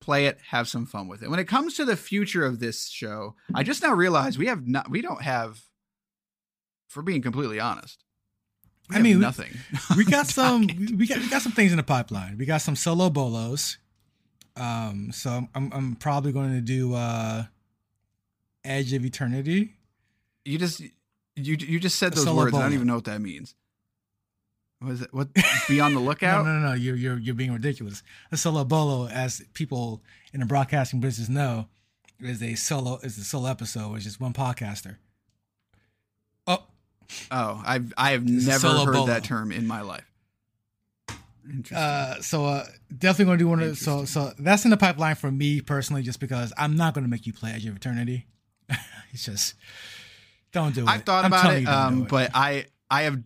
play 0.00 0.26
it, 0.26 0.38
have 0.50 0.68
some 0.68 0.84
fun 0.84 1.08
with 1.08 1.22
it. 1.22 1.30
When 1.30 1.38
it 1.38 1.48
comes 1.48 1.74
to 1.76 1.84
the 1.86 1.96
future 1.96 2.44
of 2.44 2.60
this 2.60 2.88
show, 2.88 3.36
I 3.54 3.62
just 3.62 3.82
now 3.82 3.94
realized 3.94 4.38
we 4.38 4.48
have 4.48 4.66
not 4.66 4.90
we 4.90 5.00
don't 5.00 5.22
have 5.22 5.62
for 6.88 7.02
being 7.02 7.22
completely 7.22 7.58
honest. 7.58 8.04
I 8.90 9.00
mean, 9.00 9.18
nothing. 9.18 9.50
We, 9.96 10.04
got 10.04 10.26
some. 10.28 10.66
We 10.66 11.06
got 11.06 11.18
we 11.18 11.28
got 11.30 11.40
some 11.40 11.52
things 11.52 11.72
in 11.72 11.78
the 11.78 11.82
pipeline. 11.82 12.36
We 12.36 12.44
got 12.44 12.60
some 12.60 12.76
solo 12.76 13.08
bolos. 13.08 13.78
Um, 14.56 15.10
so 15.12 15.48
I'm 15.54 15.72
I'm 15.72 15.96
probably 15.96 16.32
going 16.32 16.52
to 16.52 16.60
do 16.60 16.94
uh, 16.94 17.44
Edge 18.64 18.92
of 18.92 19.04
Eternity. 19.04 19.74
You 20.44 20.58
just 20.58 20.80
you 20.80 21.56
you 21.58 21.80
just 21.80 21.98
said 21.98 22.12
those 22.14 22.26
words. 22.26 22.52
Bolo. 22.52 22.62
I 22.62 22.66
don't 22.66 22.74
even 22.74 22.86
know 22.86 22.94
what 22.96 23.04
that 23.04 23.20
means. 23.20 23.54
What 24.80 24.92
is 24.92 25.02
it? 25.02 25.12
What? 25.14 25.28
Be 25.68 25.80
on 25.80 25.94
the 25.94 26.00
lookout. 26.08 26.44
no, 26.44 26.52
no, 26.52 26.58
no, 26.60 26.68
no. 26.68 26.74
You're 26.74 26.96
you're 26.96 27.18
you're 27.18 27.34
being 27.34 27.52
ridiculous. 27.52 28.02
A 28.30 28.36
solo 28.36 28.64
bolo, 28.64 29.08
as 29.08 29.42
people 29.54 30.02
in 30.32 30.40
the 30.40 30.46
broadcasting 30.46 31.00
business 31.00 31.28
know, 31.28 31.66
is 32.20 32.42
a 32.42 32.54
solo 32.54 32.98
is 33.02 33.18
a 33.18 33.24
solo 33.24 33.48
episode, 33.50 33.92
which 33.92 34.06
is 34.06 34.20
one 34.20 34.32
podcaster. 34.32 34.96
Oh, 36.46 36.62
Oh, 37.30 37.62
I've 37.66 37.92
I 37.96 38.12
have 38.12 38.24
never 38.28 38.68
heard 38.68 38.92
bolo. 38.92 39.06
that 39.06 39.24
term 39.24 39.50
in 39.50 39.66
my 39.66 39.80
life. 39.80 40.04
Uh, 41.74 42.20
so 42.20 42.46
uh, 42.46 42.64
definitely 42.96 43.26
going 43.26 43.38
to 43.38 43.44
do 43.44 43.48
one 43.48 43.60
of 43.60 43.78
so 43.78 44.04
so 44.04 44.32
that's 44.38 44.64
in 44.64 44.70
the 44.70 44.76
pipeline 44.76 45.14
for 45.14 45.30
me 45.30 45.60
personally, 45.60 46.02
just 46.02 46.20
because 46.20 46.52
I'm 46.56 46.76
not 46.76 46.94
going 46.94 47.04
to 47.04 47.10
make 47.10 47.26
you 47.26 47.32
play 47.32 47.52
Edge 47.52 47.66
of 47.66 47.76
Eternity. 47.76 48.26
it's 49.12 49.24
just 49.24 49.54
don't 50.52 50.74
do 50.74 50.82
it. 50.82 50.88
I've 50.88 51.02
thought 51.02 51.24
I'm 51.24 51.32
about 51.32 51.54
it, 51.54 51.66
um, 51.66 52.02
it. 52.02 52.08
but 52.08 52.30
I 52.34 52.66
I 52.90 53.02
have 53.02 53.22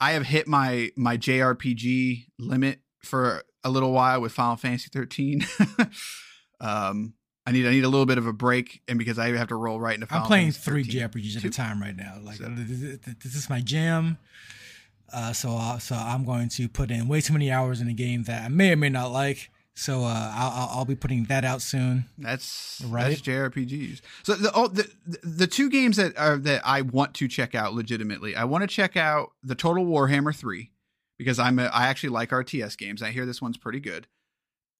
I 0.00 0.12
have 0.12 0.26
hit 0.26 0.46
my 0.46 0.90
my 0.96 1.16
JRPG 1.16 2.26
limit 2.38 2.80
for 3.02 3.42
a 3.64 3.70
little 3.70 3.92
while 3.92 4.20
with 4.20 4.32
Final 4.32 4.56
Fantasy 4.56 4.88
13. 4.92 5.46
um, 6.60 7.14
I 7.46 7.52
need 7.52 7.66
I 7.66 7.70
need 7.70 7.84
a 7.84 7.88
little 7.88 8.06
bit 8.06 8.18
of 8.18 8.26
a 8.26 8.32
break, 8.32 8.80
and 8.88 8.98
because 8.98 9.18
I 9.18 9.36
have 9.36 9.48
to 9.48 9.56
roll 9.56 9.80
right 9.80 9.94
into. 9.94 10.06
Final 10.06 10.24
I'm 10.24 10.28
playing 10.28 10.52
three 10.52 10.84
JRPGs 10.84 11.36
at 11.38 11.44
a 11.44 11.50
time 11.50 11.80
right 11.80 11.96
now. 11.96 12.18
Like 12.22 12.36
so. 12.36 12.48
this 12.48 13.34
is 13.34 13.50
my 13.50 13.60
jam. 13.60 14.18
Uh, 15.14 15.32
so 15.32 15.56
uh, 15.56 15.78
so 15.78 15.94
I'm 15.94 16.24
going 16.24 16.48
to 16.50 16.68
put 16.68 16.90
in 16.90 17.08
way 17.08 17.20
too 17.20 17.32
many 17.32 17.50
hours 17.50 17.80
in 17.80 17.88
a 17.88 17.92
game 17.92 18.24
that 18.24 18.44
I 18.44 18.48
may 18.48 18.72
or 18.72 18.76
may 18.76 18.88
not 18.88 19.12
like. 19.12 19.50
So 19.74 20.04
uh, 20.04 20.32
I'll 20.34 20.78
I'll 20.78 20.84
be 20.84 20.94
putting 20.94 21.24
that 21.24 21.44
out 21.44 21.62
soon. 21.62 22.06
That's 22.18 22.82
right. 22.86 23.10
That's 23.10 23.22
JRPGs. 23.22 24.00
So 24.24 24.34
the 24.34 24.50
oh, 24.54 24.68
the 24.68 24.88
the 25.22 25.46
two 25.46 25.70
games 25.70 25.96
that 25.96 26.16
are 26.18 26.36
that 26.38 26.62
I 26.64 26.82
want 26.82 27.14
to 27.14 27.28
check 27.28 27.54
out 27.54 27.74
legitimately. 27.74 28.36
I 28.36 28.44
want 28.44 28.62
to 28.62 28.68
check 28.68 28.96
out 28.96 29.32
the 29.42 29.54
Total 29.54 29.84
Warhammer 29.84 30.34
three 30.34 30.70
because 31.18 31.38
I'm 31.38 31.58
a, 31.58 31.64
I 31.66 31.86
actually 31.86 32.10
like 32.10 32.30
RTS 32.30 32.76
games. 32.76 33.02
I 33.02 33.10
hear 33.10 33.26
this 33.26 33.40
one's 33.40 33.56
pretty 33.56 33.80
good 33.80 34.08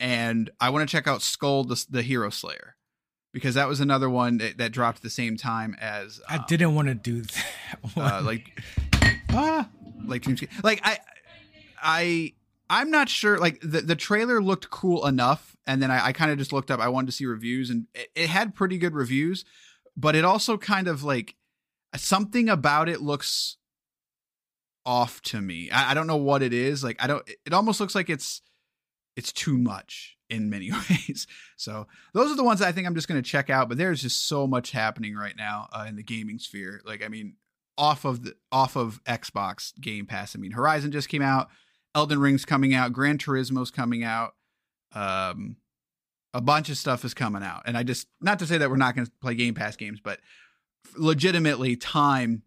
and 0.01 0.51
I 0.61 0.70
want 0.70 0.88
to 0.88 0.92
check 0.92 1.07
out 1.07 1.20
Skul 1.20 1.66
the, 1.66 1.85
the 1.88 2.03
Hero 2.03 2.31
Slayer 2.31 2.77
because 3.33 3.55
that 3.55 3.68
was 3.68 3.81
another 3.81 4.11
one 4.11 4.38
that, 4.38 4.59
that 4.59 4.73
dropped 4.73 4.99
at 4.99 5.03
the 5.03 5.11
same 5.11 5.37
time 5.37 5.77
as 5.81 6.20
um, 6.29 6.40
I 6.40 6.44
didn't 6.47 6.75
want 6.75 6.88
to 6.88 6.94
do 6.94 7.23
that. 7.97 7.97
uh, 7.97 8.23
like 8.23 8.61
ah, 9.31 9.68
like 10.09 10.23
Dreamscape. 10.23 10.62
Like 10.62 10.81
I 10.85 10.99
I 11.83 12.33
I'm 12.71 12.90
not 12.90 13.09
sure. 13.09 13.38
Like 13.38 13.61
the 13.61 13.83
the 13.83 13.97
trailer 13.97 14.43
looked 14.43 14.71
cool 14.71 15.07
enough, 15.07 15.57
and 15.67 15.83
then 15.83 15.90
I, 15.90 16.07
I 16.07 16.12
kind 16.12 16.31
of 16.31 16.38
just 16.38 16.53
looked 16.53 16.71
up. 16.71 16.81
I 16.81 16.88
wanted 16.88 17.07
to 17.07 17.12
see 17.12 17.27
reviews, 17.27 17.71
and 17.71 17.87
it, 17.95 18.09
it 18.14 18.29
had 18.29 18.55
pretty 18.55 18.79
good 18.79 18.95
reviews, 18.95 19.45
but 19.97 20.17
it 20.17 20.25
also 20.25 20.57
kind 20.57 20.88
of 20.88 21.05
like 21.05 21.35
something 21.97 22.49
about 22.49 22.88
it 22.88 23.01
looks 23.01 23.59
off 24.87 25.21
to 25.23 25.40
me. 25.40 25.71
I, 25.71 25.90
I 25.90 25.95
don't 25.95 26.07
know 26.07 26.17
what 26.17 26.43
it 26.43 26.53
is. 26.53 26.83
Like 26.83 26.97
I 27.03 27.07
don't. 27.07 27.29
It 27.45 27.53
almost 27.53 27.81
looks 27.81 27.95
like 27.95 28.09
it's 28.09 28.43
it's 29.17 29.33
too 29.33 29.59
much 29.59 30.17
in 30.31 30.51
many 30.51 30.71
ways. 30.90 31.27
So 31.57 31.87
those 32.12 32.33
are 32.33 32.37
the 32.37 32.45
ones 32.45 32.62
I 32.62 32.73
think 32.73 32.87
I'm 32.87 32.95
just 32.95 33.09
going 33.09 33.23
to 33.23 33.29
check 33.29 33.51
out. 33.51 33.69
But 33.69 33.79
there's 33.79 34.03
just 34.03 34.27
so 34.27 34.47
much 34.47 34.71
happening 34.71 35.14
right 35.14 35.37
now 35.37 35.69
uh, 35.73 35.85
in 35.87 35.97
the 35.97 36.03
gaming 36.03 36.38
sphere. 36.38 36.81
Like 36.85 37.05
I 37.05 37.09
mean, 37.09 37.35
off 37.77 38.05
of 38.05 38.25
the 38.25 38.35
off 38.53 38.77
of 38.77 39.03
Xbox 39.05 39.79
Game 39.81 40.07
Pass. 40.07 40.37
I 40.37 40.39
mean, 40.39 40.53
Horizon 40.53 40.93
just 40.93 41.09
came 41.09 41.23
out, 41.23 41.49
Elden 41.95 42.21
Ring's 42.21 42.45
coming 42.45 42.75
out, 42.75 42.93
Gran 42.93 43.19
Turismo's 43.19 43.71
coming 43.71 44.05
out. 44.05 44.35
Um, 44.93 45.57
a 46.33 46.41
bunch 46.41 46.69
of 46.69 46.77
stuff 46.77 47.05
is 47.05 47.15
coming 47.15 47.43
out, 47.43 47.63
and 47.67 47.77
I 47.77 47.83
just 47.83 48.09
not 48.21 48.39
to 48.41 48.47
say 48.47 48.59
that 48.59 48.71
we're 48.71 48.77
not 48.77 48.95
going 48.95 49.07
to 49.07 49.13
play 49.21 49.35
Game 49.35 49.55
Pass 49.55 49.77
games, 49.77 50.01
but 50.03 50.21
legitimately 50.97 51.77
time 51.77 52.43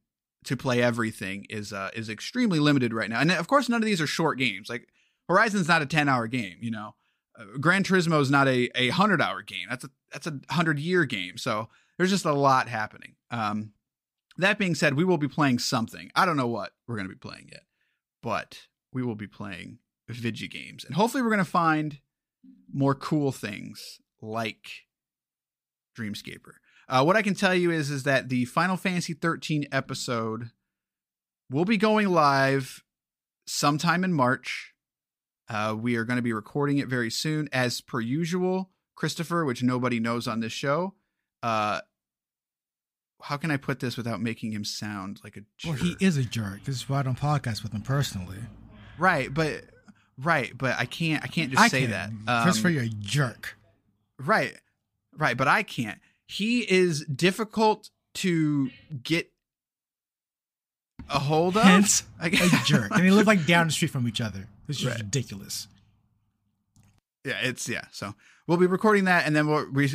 to 0.45 0.55
play 0.55 0.81
everything 0.81 1.45
is 1.49 1.73
uh, 1.73 1.89
is 1.93 2.09
extremely 2.09 2.59
limited 2.59 2.93
right 2.93 3.09
now. 3.09 3.19
And 3.19 3.31
of 3.31 3.47
course, 3.47 3.69
none 3.69 3.81
of 3.81 3.85
these 3.85 4.01
are 4.01 4.07
short 4.07 4.37
games. 4.37 4.69
Like 4.69 4.87
Horizon's 5.27 5.67
not 5.67 5.81
a 5.81 5.85
10 5.85 6.07
hour 6.07 6.27
game, 6.27 6.57
you 6.61 6.71
know. 6.71 6.95
Uh, 7.37 7.57
Gran 7.59 7.83
Turismo 7.83 8.21
is 8.21 8.31
not 8.31 8.47
a, 8.47 8.69
a 8.75 8.89
100 8.89 9.21
hour 9.21 9.41
game. 9.41 9.67
That's 9.69 9.83
a 9.83 9.89
that's 10.11 10.27
a 10.27 10.31
100 10.31 10.79
year 10.79 11.05
game. 11.05 11.37
So 11.37 11.69
there's 11.97 12.09
just 12.09 12.25
a 12.25 12.33
lot 12.33 12.69
happening. 12.69 13.15
Um, 13.31 13.73
that 14.37 14.59
being 14.59 14.75
said, 14.75 14.95
we 14.95 15.03
will 15.03 15.17
be 15.17 15.27
playing 15.27 15.59
something. 15.59 16.11
I 16.15 16.25
don't 16.25 16.37
know 16.37 16.47
what 16.47 16.71
we're 16.87 16.95
going 16.95 17.07
to 17.07 17.13
be 17.13 17.19
playing 17.19 17.49
yet, 17.51 17.63
but 18.21 18.67
we 18.93 19.03
will 19.03 19.15
be 19.15 19.27
playing 19.27 19.79
Vigi 20.07 20.47
games. 20.47 20.83
And 20.85 20.95
hopefully 20.95 21.21
we're 21.21 21.29
going 21.29 21.39
to 21.39 21.45
find 21.45 21.99
more 22.71 22.95
cool 22.95 23.31
things 23.31 23.99
like 24.21 24.67
Dreamscaper. 25.97 26.53
Uh, 26.89 27.03
what 27.03 27.17
I 27.17 27.21
can 27.21 27.35
tell 27.35 27.53
you 27.53 27.71
is 27.71 27.89
is 27.89 28.03
that 28.03 28.29
the 28.29 28.45
Final 28.45 28.77
Fantasy 28.77 29.13
13 29.13 29.67
episode 29.71 30.51
will 31.49 31.65
be 31.65 31.77
going 31.77 32.09
live 32.09 32.83
sometime 33.45 34.03
in 34.03 34.13
March. 34.13 34.73
Uh, 35.49 35.75
we 35.77 35.95
are 35.95 36.03
going 36.03 36.17
to 36.17 36.23
be 36.23 36.33
recording 36.33 36.77
it 36.77 36.87
very 36.87 37.09
soon, 37.09 37.49
as 37.51 37.81
per 37.81 37.99
usual. 37.99 38.71
Christopher, 38.95 39.45
which 39.45 39.63
nobody 39.63 39.99
knows 39.99 40.27
on 40.27 40.39
this 40.39 40.51
show. 40.51 40.95
Uh, 41.43 41.81
how 43.21 43.37
can 43.37 43.51
I 43.51 43.57
put 43.57 43.79
this 43.79 43.97
without 43.97 44.21
making 44.21 44.51
him 44.51 44.63
sound 44.63 45.19
like 45.23 45.37
a 45.37 45.41
jerk? 45.57 45.79
Well, 45.79 45.83
he 45.83 45.95
is 45.99 46.17
a 46.17 46.23
jerk. 46.23 46.63
This 46.63 46.75
is 46.75 46.89
why 46.89 46.99
I 46.99 47.03
don't 47.03 47.19
podcast 47.19 47.63
with 47.63 47.73
him 47.73 47.81
personally. 47.81 48.37
Right, 48.97 49.33
but 49.33 49.63
right, 50.17 50.55
but 50.57 50.77
I 50.77 50.85
can't. 50.85 51.23
I 51.23 51.27
can't 51.27 51.51
just 51.51 51.61
I 51.61 51.67
say 51.67 51.81
can. 51.81 51.91
that. 51.91 52.09
Um, 52.27 52.43
Christopher, 52.43 52.69
you're 52.69 52.83
a 52.83 52.89
jerk. 52.89 53.57
Right, 54.19 54.55
right, 55.15 55.37
but 55.37 55.47
I 55.47 55.63
can't. 55.63 55.99
He 56.27 56.61
is 56.61 57.05
difficult 57.05 57.89
to 58.15 58.69
get 59.03 59.31
a 61.09 61.19
hold 61.19 61.57
of. 61.57 61.63
Hence, 61.63 62.03
a 62.19 62.29
jerk, 62.65 62.91
and 62.91 63.03
they 63.03 63.11
live 63.11 63.27
like 63.27 63.45
down 63.45 63.67
the 63.67 63.73
street 63.73 63.91
from 63.91 64.07
each 64.07 64.21
other. 64.21 64.47
This 64.67 64.79
is 64.79 64.85
right. 64.85 64.97
ridiculous. 64.97 65.67
Yeah, 67.25 67.39
it's 67.41 67.67
yeah. 67.67 67.85
So 67.91 68.15
we'll 68.47 68.57
be 68.57 68.67
recording 68.67 69.05
that, 69.05 69.25
and 69.25 69.35
then 69.35 69.47
we'll 69.47 69.69
we 69.71 69.89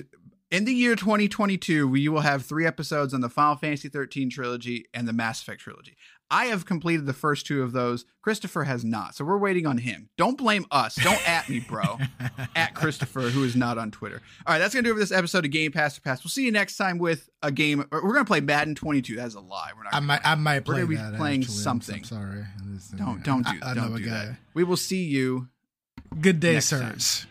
in 0.53 0.65
the 0.67 0.73
year 0.73 0.95
2022 0.95 1.89
we 1.89 2.09
will 2.09 2.21
have 2.21 2.45
three 2.45 2.65
episodes 2.67 3.13
on 3.13 3.21
the 3.21 3.29
Final 3.29 3.57
Fantasy 3.57 3.89
13 3.89 4.31
trilogy 4.31 4.85
and 4.95 5.09
the 5.09 5.13
Mass 5.13 5.43
Effect 5.43 5.61
trilogy. 5.61 5.97
I 6.31 6.47
have 6.47 6.65
completed 6.65 7.05
the 7.05 7.13
first 7.13 7.45
two 7.47 7.63
of 7.63 7.73
those. 7.73 8.07
Christopher 8.23 8.65
has 8.65 8.87
not. 8.87 9.15
So 9.15 9.23
we're 9.23 9.37
waiting 9.37 9.67
on 9.67 9.77
him. 9.77 10.09
Don't 10.17 10.39
blame 10.39 10.65
us. 10.71 10.95
Don't 10.95 11.29
at 11.29 11.47
me, 11.47 11.61
bro. 11.61 11.99
at 12.57 12.75
Christopher, 12.75 13.23
who 13.29 13.45
is 13.45 13.55
not 13.55 13.77
on 13.77 13.91
Twitter. 13.91 14.23
All 14.47 14.55
right, 14.55 14.59
that's 14.59 14.73
going 14.73 14.83
to 14.85 14.89
do 14.89 14.93
it 14.93 14.95
for 14.95 15.01
this 15.01 15.13
episode 15.13 15.45
of 15.45 15.51
Game 15.51 15.73
Pass 15.73 15.97
to 15.97 16.01
Pass. 16.01 16.25
We'll 16.25 16.31
see 16.31 16.47
you 16.47 16.51
next 16.53 16.79
time 16.79 16.97
with 16.97 17.29
a 17.43 17.53
game. 17.53 17.85
We're 17.93 18.01
going 18.01 18.15
to 18.17 18.25
play 18.25 18.41
Madden 18.41 18.75
22. 18.75 19.15
That's 19.17 19.35
a 19.35 19.41
lie. 19.41 19.73
We're 19.77 19.83
not. 19.83 19.95
I 19.95 20.01
might, 20.01 20.23
play. 20.23 20.31
I 20.31 20.35
might 20.37 20.69
We're 20.69 20.87
play 20.87 20.95
gonna 20.97 21.11
be 21.13 21.17
playing 21.19 21.41
actually. 21.43 21.55
I'm- 21.57 21.63
something. 21.63 21.97
I'm 21.97 22.05
sorry. 22.05 22.45
Don't 22.97 23.23
don't 23.23 23.45
do 23.47 23.53
I- 23.63 23.73
I 23.73 23.75
don't 23.75 23.95
do 23.95 24.03
guy. 24.03 24.11
that. 24.27 24.37
We 24.55 24.65
will 24.65 24.79
see 24.79 25.05
you 25.05 25.49
Good 26.19 26.41
day, 26.41 26.55
Next 26.55 26.71
time. 26.71 26.99
sirs. 26.99 27.27